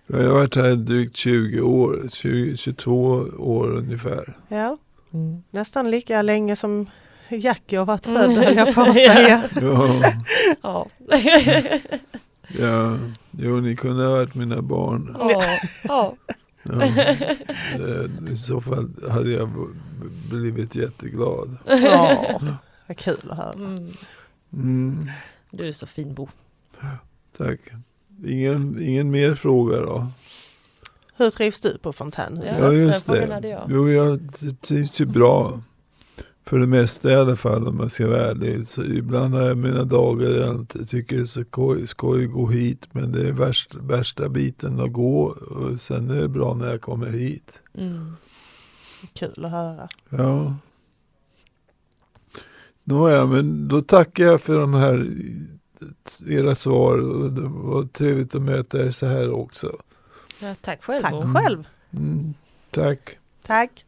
Ja, 0.06 0.18
Jag 0.18 0.28
har 0.28 0.34
varit 0.34 0.56
här 0.56 0.74
drygt 0.74 1.16
20 1.16 1.60
år, 1.60 2.02
20, 2.10 2.56
22 2.56 2.92
år 3.38 3.70
ungefär. 3.76 4.36
Ja, 4.48 4.76
Mm. 5.14 5.42
nästan 5.50 5.90
lika 5.90 6.22
länge 6.22 6.56
som 6.56 6.90
Jackie 7.28 7.78
har 7.78 7.86
varit 7.86 8.04
född 8.06 8.32
höll 8.32 8.56
jag 8.56 8.74
på 8.74 8.80
att 8.80 8.94
säga. 8.94 9.42
Ja, 9.60 9.94
Ja. 10.62 10.86
ja. 12.58 12.98
Jo, 13.30 13.60
ni 13.60 13.76
kunde 13.76 14.04
ha 14.04 14.10
varit 14.10 14.34
mina 14.34 14.62
barn. 14.62 15.16
ja. 15.20 15.44
ja. 15.84 16.14
Ja. 16.62 16.82
Eh, 17.72 18.32
I 18.32 18.36
så 18.36 18.60
fall 18.60 18.90
hade 19.10 19.30
jag 19.30 19.50
blivit 20.30 20.74
jätteglad. 20.76 21.56
Ja, 21.82 22.40
vad 22.86 22.96
kul 22.96 23.30
att 23.30 23.36
höra. 23.36 23.52
Mm. 23.52 23.92
Mm, 24.52 25.10
Du 25.50 25.68
är 25.68 25.72
så 25.72 25.86
fin 25.86 26.14
Bo. 26.14 26.28
tack. 27.36 27.60
Ingen, 28.26 28.82
ingen 28.82 29.10
mer 29.10 29.34
fråga 29.34 29.76
då? 29.80 30.06
Hur 31.16 31.30
trivs 31.30 31.60
du 31.60 31.78
på 31.78 31.92
Fontänhuset? 31.92 32.58
Ja, 32.58 32.72
just 32.72 33.06
det. 33.06 33.64
Jo, 33.68 33.90
jag 33.90 34.20
trivs 34.60 35.00
ju 35.00 35.06
bra. 35.06 35.60
För 36.44 36.58
det 36.58 36.66
mesta 36.66 37.12
i 37.12 37.14
alla 37.14 37.36
fall 37.36 37.68
om 37.68 37.76
man 37.76 37.90
ska 37.90 38.08
vara 38.08 38.30
ärlig. 38.30 38.66
Så 38.66 38.84
ibland 38.84 39.34
har 39.34 39.42
jag 39.42 39.56
mina 39.56 39.84
dagar 39.84 40.28
där 40.28 40.46
jag 40.46 40.54
inte 40.54 40.86
tycker 40.86 41.16
det 41.16 41.22
är 41.22 41.26
så 41.26 41.42
skoj, 41.42 41.86
skoj 41.86 42.24
att 42.24 42.32
gå 42.32 42.48
hit. 42.48 42.88
Men 42.92 43.12
det 43.12 43.28
är 43.28 43.32
värsta, 43.32 43.78
värsta 43.78 44.28
biten 44.28 44.80
att 44.80 44.92
gå. 44.92 45.24
Och 45.24 45.80
sen 45.80 46.10
är 46.10 46.20
det 46.20 46.28
bra 46.28 46.54
när 46.54 46.70
jag 46.70 46.80
kommer 46.80 47.10
hit. 47.10 47.62
Mm. 47.74 48.16
Kul 49.14 49.44
att 49.44 49.50
höra. 49.50 49.88
Ja. 50.08 50.56
Nåja, 52.84 53.26
men 53.26 53.68
då 53.68 53.80
tackar 53.80 54.24
jag 54.24 54.40
för 54.40 54.60
de 54.60 54.74
här 54.74 55.10
era 56.26 56.54
svar. 56.54 56.98
Och 56.98 57.32
det 57.32 57.48
var 57.48 57.82
trevligt 57.82 58.34
att 58.34 58.42
möta 58.42 58.86
er 58.86 58.90
så 58.90 59.06
här 59.06 59.30
också. 59.32 59.76
Ja, 60.40 60.54
tack 60.60 60.84
själv. 60.84 61.02
Tack 61.02 61.42
själv. 61.42 61.68
Mm, 61.90 62.34
tack. 62.70 63.18
Tack. 63.46 63.84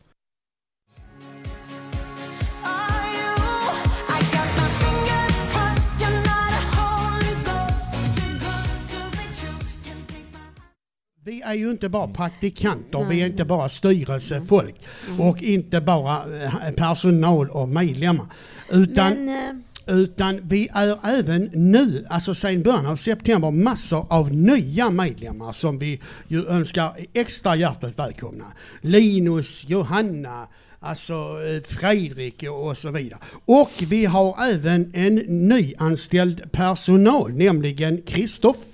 Vi 11.26 11.42
är 11.42 11.54
ju 11.54 11.70
inte 11.70 11.88
bara 11.88 12.08
praktikanter, 12.08 13.04
vi 13.04 13.22
är 13.22 13.26
inte 13.26 13.44
bara 13.44 13.68
styrelsefolk 13.68 14.74
och 15.18 15.42
inte 15.42 15.80
bara 15.80 16.42
eh, 16.42 16.70
personal 16.76 17.50
och 17.50 17.68
medlemmar. 17.68 18.26
Utan, 18.70 19.24
Men, 19.24 19.62
eh, 19.86 19.94
utan 19.96 20.40
vi 20.42 20.68
är 20.72 20.98
även 21.04 21.50
nu, 21.52 22.06
alltså 22.08 22.34
sedan 22.34 22.62
början 22.62 22.86
av 22.86 22.96
september, 22.96 23.50
massor 23.50 24.06
av 24.10 24.32
nya 24.32 24.90
medlemmar 24.90 25.52
som 25.52 25.78
vi 25.78 26.00
ju 26.28 26.46
önskar 26.46 26.96
extra 27.12 27.56
hjärtligt 27.56 27.98
välkomna. 27.98 28.44
Linus, 28.80 29.64
Johanna, 29.68 30.48
Alltså 30.80 31.14
eh, 31.14 31.62
Fredrik 31.62 32.44
och 32.50 32.78
så 32.78 32.90
vidare. 32.90 33.18
Och 33.44 33.70
vi 33.78 34.04
har 34.04 34.44
även 34.44 34.90
en 34.94 35.14
nyanställd 35.48 36.52
personal, 36.52 37.32
nämligen 37.32 38.02
Kristoffer. 38.02 38.73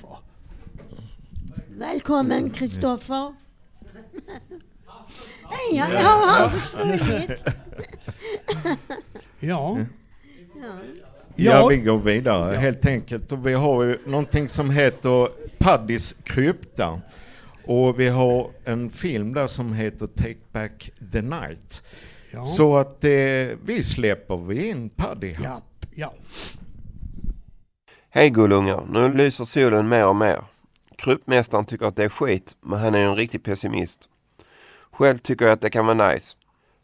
Välkommen 1.80 2.50
Kristoffer. 2.50 3.34
Hej, 5.44 5.76
jag 5.76 5.86
har 5.86 6.48
försvunnit. 6.48 7.44
Ja. 9.40 9.78
Ja. 10.60 10.78
Ja, 11.36 11.66
vi 11.66 11.76
går 11.76 11.98
vidare 11.98 12.56
helt 12.56 12.86
enkelt. 12.86 13.32
Och 13.32 13.46
vi 13.46 13.52
har 13.52 13.84
ju 13.84 13.98
någonting 14.06 14.48
som 14.48 14.70
heter 14.70 15.28
Paddys 15.58 16.14
krypta. 16.24 17.00
Och 17.64 18.00
vi 18.00 18.08
har 18.08 18.50
en 18.64 18.90
film 18.90 19.34
där 19.34 19.46
som 19.46 19.72
heter 19.72 20.06
Take 20.06 20.40
Back 20.52 20.90
the 21.12 21.22
Night. 21.22 21.82
Ja. 22.30 22.44
Så 22.44 22.76
att 22.76 23.04
eh, 23.04 23.10
vi 23.64 23.82
släpper 23.84 24.36
vi 24.36 24.68
in 24.68 24.90
Paddy 24.90 25.32
här. 25.32 25.44
Ja, 25.44 25.62
ja. 25.94 26.14
Hej 28.10 28.30
gullungar, 28.30 28.82
nu 28.90 29.12
lyser 29.14 29.44
solen 29.44 29.88
mer 29.88 30.06
och 30.06 30.16
mer. 30.16 30.42
Gruppmästaren 31.04 31.64
tycker 31.64 31.86
att 31.86 31.96
det 31.96 32.04
är 32.04 32.08
skit, 32.08 32.56
men 32.60 32.78
han 32.78 32.94
är 32.94 32.98
ju 32.98 33.04
en 33.04 33.16
riktig 33.16 33.42
pessimist. 33.42 34.08
Själv 34.92 35.18
tycker 35.18 35.44
jag 35.44 35.52
att 35.52 35.60
det 35.60 35.70
kan 35.70 35.86
vara 35.86 36.10
nice. 36.10 36.36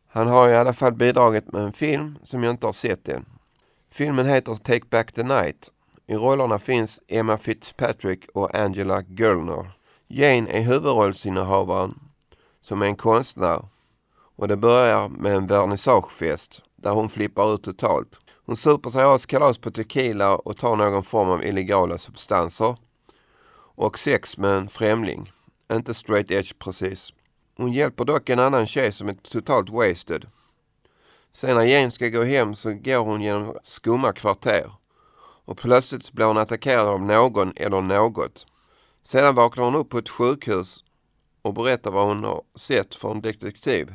Han 0.08 0.26
har 0.26 0.48
i 0.48 0.56
alla 0.56 0.72
fall 0.72 0.92
bidragit 0.92 1.52
med 1.52 1.62
en 1.62 1.72
film 1.72 2.18
som 2.22 2.42
jag 2.42 2.50
inte 2.50 2.66
har 2.66 2.72
sett 2.72 3.08
än. 3.08 3.24
Filmen 3.90 4.26
heter 4.26 4.54
Take 4.54 4.86
Back 4.90 5.12
the 5.12 5.22
Night. 5.22 5.70
I 6.06 6.14
rollerna 6.14 6.58
finns 6.58 7.00
Emma 7.08 7.38
Fitzpatrick 7.38 8.28
och 8.34 8.54
Angela 8.54 9.02
Gulner. 9.02 9.70
Jane 10.08 10.50
är 10.50 10.60
huvudrollsinnehavaren 10.60 11.94
som 12.60 12.82
är 12.82 12.86
en 12.86 12.96
konstnär 12.96 13.68
och 14.36 14.48
det 14.48 14.56
börjar 14.56 15.08
med 15.08 15.34
en 15.34 15.46
vernissagefest 15.46 16.62
där 16.76 16.90
hon 16.90 17.08
flippar 17.08 17.54
ut 17.54 17.62
totalt. 17.62 18.08
Hon 18.46 18.56
super 18.56 18.90
sig 18.90 19.02
askalas 19.02 19.58
på 19.58 19.70
tequila 19.70 20.36
och 20.36 20.56
tar 20.56 20.76
någon 20.76 21.02
form 21.02 21.28
av 21.28 21.44
illegala 21.44 21.98
substanser 21.98 22.76
och 23.76 23.98
sex 23.98 24.38
med 24.38 24.50
en 24.50 24.68
främling. 24.68 25.32
Inte 25.72 25.94
straight 25.94 26.30
edge 26.30 26.58
precis. 26.58 27.12
Hon 27.56 27.72
hjälper 27.72 28.04
dock 28.04 28.28
en 28.28 28.38
annan 28.38 28.66
tjej 28.66 28.92
som 28.92 29.08
är 29.08 29.14
totalt 29.14 29.70
wasted. 29.70 30.26
Sen 31.30 31.56
när 31.56 31.62
Jane 31.62 31.90
ska 31.90 32.08
gå 32.08 32.22
hem 32.22 32.54
så 32.54 32.72
går 32.72 33.04
hon 33.04 33.22
genom 33.22 33.56
skumma 33.62 34.12
kvarter 34.12 34.70
och 35.44 35.58
plötsligt 35.58 36.12
blir 36.12 36.26
hon 36.26 36.38
attackerad 36.38 36.86
av 36.86 37.00
någon 37.02 37.52
eller 37.56 37.80
något. 37.80 38.46
Sedan 39.02 39.34
vaknar 39.34 39.64
hon 39.64 39.76
upp 39.76 39.90
på 39.90 39.98
ett 39.98 40.08
sjukhus 40.08 40.84
och 41.42 41.54
berättar 41.54 41.90
vad 41.90 42.06
hon 42.06 42.24
har 42.24 42.42
sett 42.54 42.94
för 42.94 43.10
en 43.10 43.20
detektiv. 43.20 43.94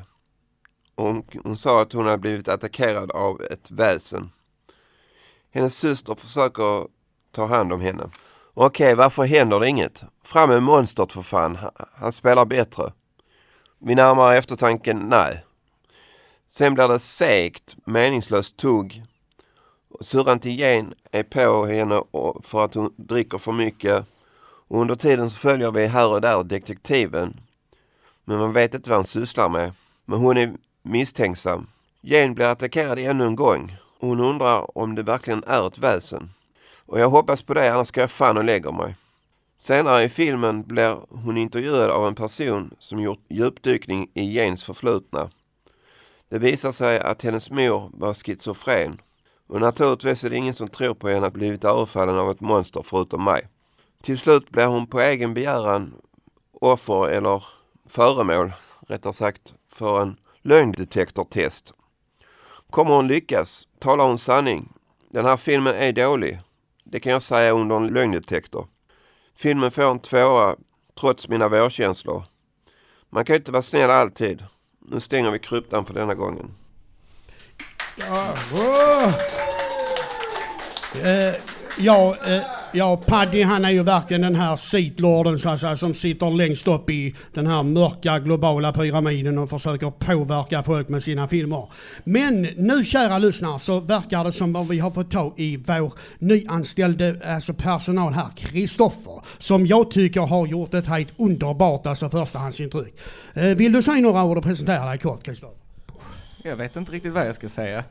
Och 0.96 1.06
hon, 1.06 1.24
hon 1.44 1.58
sa 1.58 1.82
att 1.82 1.94
hon 1.94 2.06
hade 2.06 2.18
blivit 2.18 2.48
attackerad 2.48 3.12
av 3.12 3.42
ett 3.42 3.72
väsen. 3.72 4.32
Hennes 5.52 5.78
syster 5.78 6.16
försöker 6.16 6.88
ta 7.32 7.46
hand 7.46 7.74
om 7.74 7.82
henne. 7.82 8.10
Okej, 8.64 8.96
varför 8.96 9.24
händer 9.24 9.60
det 9.60 9.68
inget? 9.68 10.04
Fram 10.24 10.50
med 10.50 10.64
monstret 10.64 11.14
för 11.14 11.22
fan. 11.22 11.58
Han, 11.94 12.14
spelar 12.14 12.46
bättre. 12.46 12.94
Vid 13.80 13.98
närmare 13.98 14.38
eftertanke, 14.38 14.94
nej. 14.94 15.46
Sen 16.48 16.74
blir 16.74 16.88
det 16.88 17.00
segt, 17.00 17.76
meningslöst 17.86 18.58
tugg. 18.58 19.04
Syrran 20.02 20.40
till 20.40 20.60
Jane 20.60 20.94
är 21.12 21.24
på 21.24 21.66
henne 21.66 22.02
för 22.44 22.66
att 22.66 22.74
hon 22.74 22.94
dricker 22.98 23.38
för 23.38 23.52
mycket. 23.52 24.06
Och 24.68 24.82
under 24.82 24.96
tiden 24.96 25.30
så 25.30 25.38
följer 25.38 25.72
vi 25.72 25.88
här 25.88 26.10
och 26.10 26.22
där 26.22 26.44
detektiven. 26.44 27.40
Men 28.26 28.38
man 28.38 28.54
vet 28.54 28.74
inte 28.74 28.90
vad 28.90 28.98
han 28.98 29.06
sysslar 29.06 29.50
med. 29.50 29.74
Men 30.06 30.20
hon 30.20 30.38
är 30.38 30.54
misstänksam. 30.82 31.68
Jane 32.02 32.34
blir 32.34 32.46
attackerad 32.46 33.00
ännu 33.00 33.26
en 33.26 33.36
gång. 33.36 33.78
Hon 34.00 34.20
undrar 34.20 34.78
om 34.78 34.96
det 34.96 35.04
verkligen 35.04 35.44
är 35.48 35.68
ett 35.68 35.78
väsen. 35.78 36.30
Och 36.92 37.00
jag 37.00 37.10
hoppas 37.10 37.42
på 37.42 37.54
det, 37.54 37.74
annars 37.74 37.88
ska 37.88 38.02
jag 38.02 38.12
fan 38.12 38.38
och 38.38 38.44
lägger 38.44 38.72
mig. 38.72 38.96
Senare 39.60 40.04
i 40.04 40.10
filmen 40.10 40.64
blir 40.64 40.98
hon 41.10 41.38
intervjuad 41.38 41.90
av 41.90 42.08
en 42.08 42.16
person 42.16 42.74
som 42.80 43.00
gjort 43.00 43.26
djupdykning 43.30 44.10
i 44.14 44.38
Janes 44.38 44.64
förflutna. 44.64 45.30
Det 46.30 46.40
visar 46.40 46.72
sig 46.72 47.00
att 47.00 47.22
hennes 47.22 47.52
mor 47.52 47.90
var 47.94 48.14
schizofren. 48.14 49.02
Och 49.48 49.62
naturligtvis 49.62 50.24
är 50.24 50.30
det 50.30 50.36
ingen 50.36 50.54
som 50.54 50.68
tror 50.68 50.94
på 50.94 51.10
henne 51.10 51.28
att 51.28 51.34
blivit 51.34 51.64
överfallen 51.64 52.20
av 52.20 52.32
ett 52.32 52.42
monster 52.42 52.82
förutom 52.86 53.24
mig. 53.24 53.48
Till 54.04 54.18
slut 54.18 54.50
blir 54.50 54.66
hon 54.66 54.88
på 54.88 55.00
egen 55.00 55.34
begäran 55.34 55.94
offer 56.52 57.10
eller 57.10 57.44
föremål, 57.90 58.54
rättare 58.88 59.14
sagt, 59.14 59.54
för 59.74 60.02
en 60.02 60.16
lögndetektortest. 60.42 61.74
Kommer 62.70 62.96
hon 62.96 63.08
lyckas? 63.08 63.68
Talar 63.80 64.08
hon 64.08 64.18
sanning? 64.18 64.74
Den 65.10 65.26
här 65.26 65.38
filmen 65.38 65.76
är 65.76 65.92
dålig. 65.92 66.40
Det 66.92 67.00
kan 67.00 67.12
jag 67.12 67.24
säga 67.24 67.52
under 67.52 67.76
en 67.76 67.88
lögndetektor. 67.88 68.68
Filmen 69.36 69.72
får 69.72 69.92
en 69.92 70.00
tvåa 70.00 70.56
trots 71.00 71.28
mina 71.28 71.48
vårkänslor. 71.50 72.24
Man 73.10 73.26
kan 73.26 73.34
ju 73.34 73.38
inte 73.38 73.52
vara 73.52 73.62
snäll 73.62 73.90
alltid. 73.90 74.44
Nu 74.80 75.00
stänger 75.00 75.32
vi 75.32 75.40
kryptan 75.40 75.86
för 75.86 75.94
denna 75.94 76.16
gången. 76.16 76.54
Ja, 77.96 78.34
åh. 78.54 79.14
Eh, 81.06 81.36
ja, 81.78 82.18
eh, 82.26 82.44
ja, 82.74 83.02
Paddy 83.06 83.44
han 83.44 83.66
är 83.66 83.70
ju 83.70 83.84
verkligen 83.84 84.22
den 84.22 84.36
här 84.36 84.56
sitlorden 84.56 85.40
så 85.40 85.50
att 85.50 85.60
säga, 85.60 85.78
som 85.78 85.94
sitter 85.94 86.32
längst 86.32 86.68
upp 86.68 86.90
i 86.90 87.16
den 87.34 87.48
här 87.48 87.64
mörka 87.64 88.20
globala 88.20 88.74
pyramiden 88.74 89.38
och 89.38 89.50
försöker 89.50 89.92
påverka 89.92 90.64
folk 90.64 90.90
med 90.90 91.04
sina 91.04 91.28
filmer. 91.28 91.70
Men 92.04 92.42
nu 92.42 92.86
kära 92.86 93.18
lyssnare 93.18 93.60
så 93.60 93.80
verkar 93.80 94.24
det 94.24 94.32
som 94.32 94.56
att 94.56 94.70
vi 94.70 94.80
har 94.80 94.92
fått 94.92 95.12
tag 95.12 95.34
i 95.38 95.58
vår 95.58 95.94
nyanställde 96.20 97.22
alltså 97.26 97.54
personal 97.54 98.14
här, 98.14 98.30
Kristoffer, 98.36 99.22
som 99.38 99.68
jag 99.68 99.92
tycker 99.92 100.22
har 100.22 100.48
gjort 100.48 100.74
ett 100.74 100.88
helt 100.88 101.10
underbart 101.18 101.86
alltså 101.86 102.10
förstahandsintryck. 102.10 102.94
Eh, 103.34 103.44
vill 103.44 103.74
du 103.74 103.82
säga 103.82 104.02
några 104.02 104.24
ord 104.24 104.38
och 104.38 104.44
presentera 104.44 104.86
dig 104.86 104.98
kort 104.98 105.24
Kristoffer? 105.24 105.58
Jag 106.44 106.56
vet 106.56 106.76
inte 106.76 106.92
riktigt 106.92 107.14
vad 107.14 107.28
jag 107.28 107.36
ska 107.36 107.50
säga. 107.50 107.84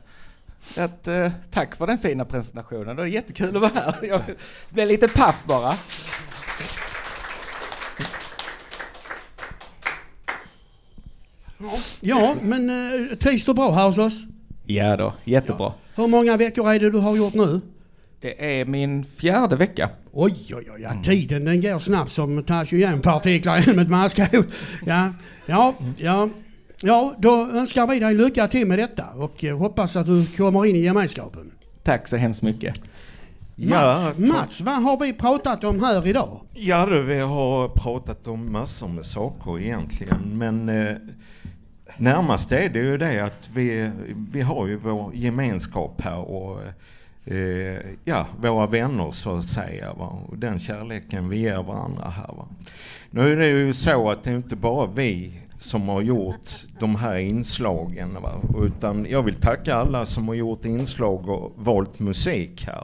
Att, 0.77 1.07
eh, 1.07 1.31
tack 1.51 1.75
för 1.75 1.87
den 1.87 1.97
fina 1.97 2.25
presentationen, 2.25 2.87
det 2.95 3.01
var 3.01 3.05
jättekul 3.05 3.55
att 3.55 3.61
vara 3.61 3.71
här. 3.75 3.95
Jag 4.01 4.21
blev 4.69 4.87
lite 4.87 5.07
paff 5.07 5.35
bara. 5.45 5.77
Ja, 11.99 12.35
men 12.41 12.69
eh, 12.69 13.17
trivs 13.17 13.45
du 13.45 13.53
bra 13.53 13.71
här 13.71 13.87
hos 13.87 13.97
oss? 13.97 14.23
Ja 14.65 14.97
då, 14.97 15.13
jättebra. 15.23 15.73
Hur 15.95 16.07
många 16.07 16.37
veckor 16.37 16.71
är 16.71 16.79
det 16.79 16.89
du 16.89 16.97
har 16.97 17.15
gjort 17.15 17.33
nu? 17.33 17.61
Det 18.21 18.59
är 18.59 18.65
min 18.65 19.03
fjärde 19.03 19.55
vecka. 19.55 19.89
Oj, 20.11 20.35
oj, 20.55 20.69
oj, 20.75 20.81
ja, 20.81 21.03
tiden 21.03 21.45
den 21.45 21.61
går 21.61 21.79
snabbt 21.79 22.11
som 22.11 22.43
tas 22.43 22.71
ju 22.71 22.77
igen 22.77 23.01
partiklar 23.01 23.59
genom 23.59 23.79
ett 23.79 23.89
maskhål. 23.89 24.45
Ja, 24.85 25.13
ja, 25.45 25.75
ja. 25.97 26.29
Ja, 26.83 27.15
då 27.19 27.47
önskar 27.47 27.87
vi 27.87 27.99
dig 27.99 28.13
lycka 28.15 28.47
till 28.47 28.67
med 28.67 28.79
detta 28.79 29.05
och 29.15 29.43
eh, 29.43 29.57
hoppas 29.57 29.95
att 29.95 30.05
du 30.05 30.25
kommer 30.37 30.65
in 30.65 30.75
i 30.75 30.79
gemenskapen. 30.79 31.51
Tack 31.83 32.07
så 32.07 32.15
hemskt 32.15 32.41
mycket. 32.41 32.75
Mats, 32.77 32.91
Ja, 33.55 34.13
Mats, 34.17 34.61
vad 34.61 34.83
har 34.83 34.99
vi 34.99 35.13
pratat 35.13 35.63
om 35.63 35.83
här 35.83 36.07
idag? 36.07 36.39
Ja 36.53 36.85
du, 36.85 37.03
vi 37.03 37.19
har 37.19 37.69
pratat 37.69 38.27
om 38.27 38.51
massor 38.51 38.87
med 38.87 39.05
saker 39.05 39.59
egentligen, 39.59 40.37
men 40.37 40.69
eh, 40.69 40.95
Närmast 41.97 42.51
är 42.51 42.69
det 42.69 42.79
ju 42.79 42.97
det 42.97 43.19
att 43.19 43.49
vi, 43.53 43.91
vi 44.31 44.41
har 44.41 44.67
ju 44.67 44.75
vår 44.77 45.15
gemenskap 45.15 46.01
här 46.01 46.19
och 46.31 46.61
eh, 47.25 47.79
ja, 48.05 48.27
våra 48.41 48.67
vänner 48.67 49.11
så 49.11 49.35
att 49.35 49.47
säga. 49.47 49.93
Va? 49.93 50.05
Och 50.27 50.37
den 50.37 50.59
kärleken 50.59 51.29
vi 51.29 51.37
ger 51.37 51.63
varandra 51.63 52.09
här. 52.09 52.27
Va? 52.27 52.47
Nu 53.09 53.31
är 53.31 53.35
det 53.35 53.47
ju 53.47 53.73
så 53.73 54.09
att 54.09 54.23
det 54.23 54.31
är 54.31 54.35
inte 54.35 54.55
bara 54.55 54.87
vi 54.87 55.41
som 55.61 55.89
har 55.89 56.01
gjort 56.01 56.47
de 56.79 56.95
här 56.95 57.15
inslagen. 57.17 58.17
Va? 58.21 58.41
Utan 58.65 59.07
jag 59.09 59.23
vill 59.23 59.35
tacka 59.35 59.75
alla 59.75 60.05
som 60.05 60.27
har 60.27 60.35
gjort 60.35 60.65
inslag 60.65 61.29
och 61.29 61.53
valt 61.55 61.99
musik 61.99 62.65
här. 62.67 62.83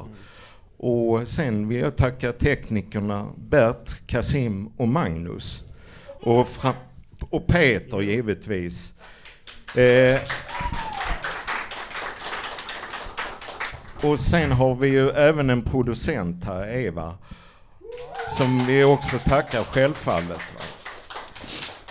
Och 0.78 1.28
sen 1.28 1.67
vill 1.67 1.78
jag 1.80 1.95
tacka 1.95 2.32
teknikerna 2.32 3.28
Bert, 3.38 4.07
Kasim 4.07 4.69
och 4.78 4.88
Magnus. 4.88 5.63
Och, 6.21 6.47
fra- 6.47 6.73
och 7.30 7.47
Peter 7.47 8.01
givetvis. 8.01 8.93
Eh, 9.75 10.19
och 14.03 14.19
sen 14.19 14.51
har 14.51 14.75
vi 14.75 14.88
ju 14.88 15.09
även 15.09 15.49
en 15.49 15.61
producent 15.61 16.43
här, 16.45 16.67
Eva. 16.75 17.13
Som 18.38 18.65
vi 18.65 18.84
också 18.84 19.19
tackar 19.19 19.63
självfallet. 19.63 20.30
Va? 20.30 20.61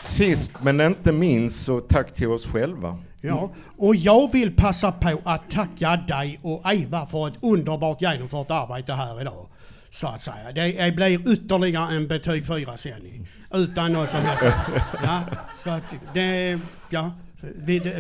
Sist 0.07 0.53
men 0.63 0.81
inte 0.81 1.13
minst 1.13 1.65
så 1.65 1.81
tack 1.81 2.15
till 2.15 2.29
oss 2.29 2.47
själva. 2.47 2.99
Ja, 3.21 3.51
och 3.77 3.97
jag 3.97 4.33
vill 4.33 4.57
passa 4.57 4.93
på 4.93 5.21
att 5.25 5.51
tacka 5.51 5.97
dig 5.97 6.39
och 6.43 6.73
Eva 6.73 7.07
för 7.07 7.29
ett 7.29 7.35
underbart 7.41 8.03
genomfört 8.03 8.51
arbete 8.51 8.93
här 8.93 9.21
idag. 9.21 9.47
Så 9.91 10.07
att 10.07 10.23
säga. 10.23 10.53
Det 10.55 10.97
blir 10.97 11.33
ytterligare 11.33 11.97
en 11.97 12.09
betyg 12.09 12.45
4-sändning. 12.45 13.29
Utan 13.55 13.93
något 13.93 14.11
som 14.11 14.21
helst. 14.21 14.57
Ja, 15.03 15.23
så 15.65 15.71
att 15.71 15.95
det, 16.15 16.59
ja. 16.91 17.11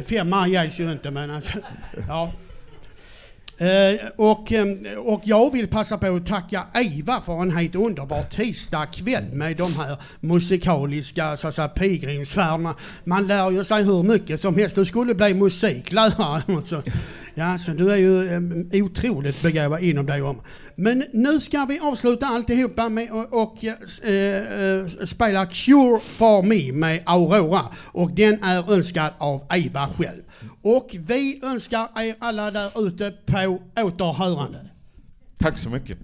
Femma 0.06 0.48
ges 0.48 0.80
ju 0.80 0.92
inte 0.92 1.10
men 1.10 1.30
alltså, 1.30 1.58
ja. 2.08 2.32
Eh, 3.58 4.08
och, 4.16 4.52
ehm, 4.52 4.78
och 4.98 5.22
jag 5.24 5.52
vill 5.52 5.68
passa 5.68 5.98
på 5.98 6.06
att 6.06 6.26
tacka 6.26 6.66
Eva 6.74 7.20
för 7.20 7.42
en 7.42 7.50
helt 7.50 7.74
underbar 7.74 8.22
tisdagkväll 8.22 9.24
med 9.32 9.56
de 9.56 9.74
här 9.74 9.96
musikaliska 10.20 11.36
så 11.36 11.48
att 11.48 11.54
säga, 11.54 11.68
pilgrimsfärderna. 11.68 12.74
Man 13.04 13.26
lär 13.26 13.50
ju 13.50 13.64
sig 13.64 13.84
hur 13.84 14.02
mycket 14.02 14.40
som 14.40 14.56
helst. 14.56 14.74
Du 14.74 14.84
skulle 14.84 15.14
bli 15.14 15.34
musiklärare. 15.34 16.42
Alltså. 16.56 16.82
ja, 17.34 17.58
så 17.58 17.72
du 17.72 17.92
är 17.92 17.96
ju 17.96 18.26
eh, 18.32 18.84
otroligt 18.84 19.42
begåvad 19.42 19.82
inom 19.82 20.06
dig. 20.06 20.22
om. 20.22 20.40
Men 20.74 21.04
nu 21.12 21.40
ska 21.40 21.64
vi 21.64 21.80
avsluta 21.80 22.26
alltihopa 22.26 22.88
med 22.88 23.10
och, 23.30 23.64
eh, 23.64 23.74
eh, 24.14 24.62
eh, 24.62 24.86
spela 25.04 25.46
Cure 25.46 26.00
for 26.00 26.42
me 26.42 26.72
med 26.72 27.02
Aurora. 27.06 27.62
Och 27.76 28.10
den 28.10 28.44
är 28.44 28.72
önskad 28.72 29.10
av 29.18 29.46
Eva 29.50 29.88
själv. 29.98 30.22
Och 30.68 30.96
vi 30.98 31.40
önskar 31.42 31.88
er 31.96 32.14
alla 32.18 32.50
där 32.50 32.86
ute 32.86 33.10
på 33.26 33.58
återhörande. 33.76 34.70
Tack 35.38 35.58
så 35.58 35.70
mycket. 35.70 35.98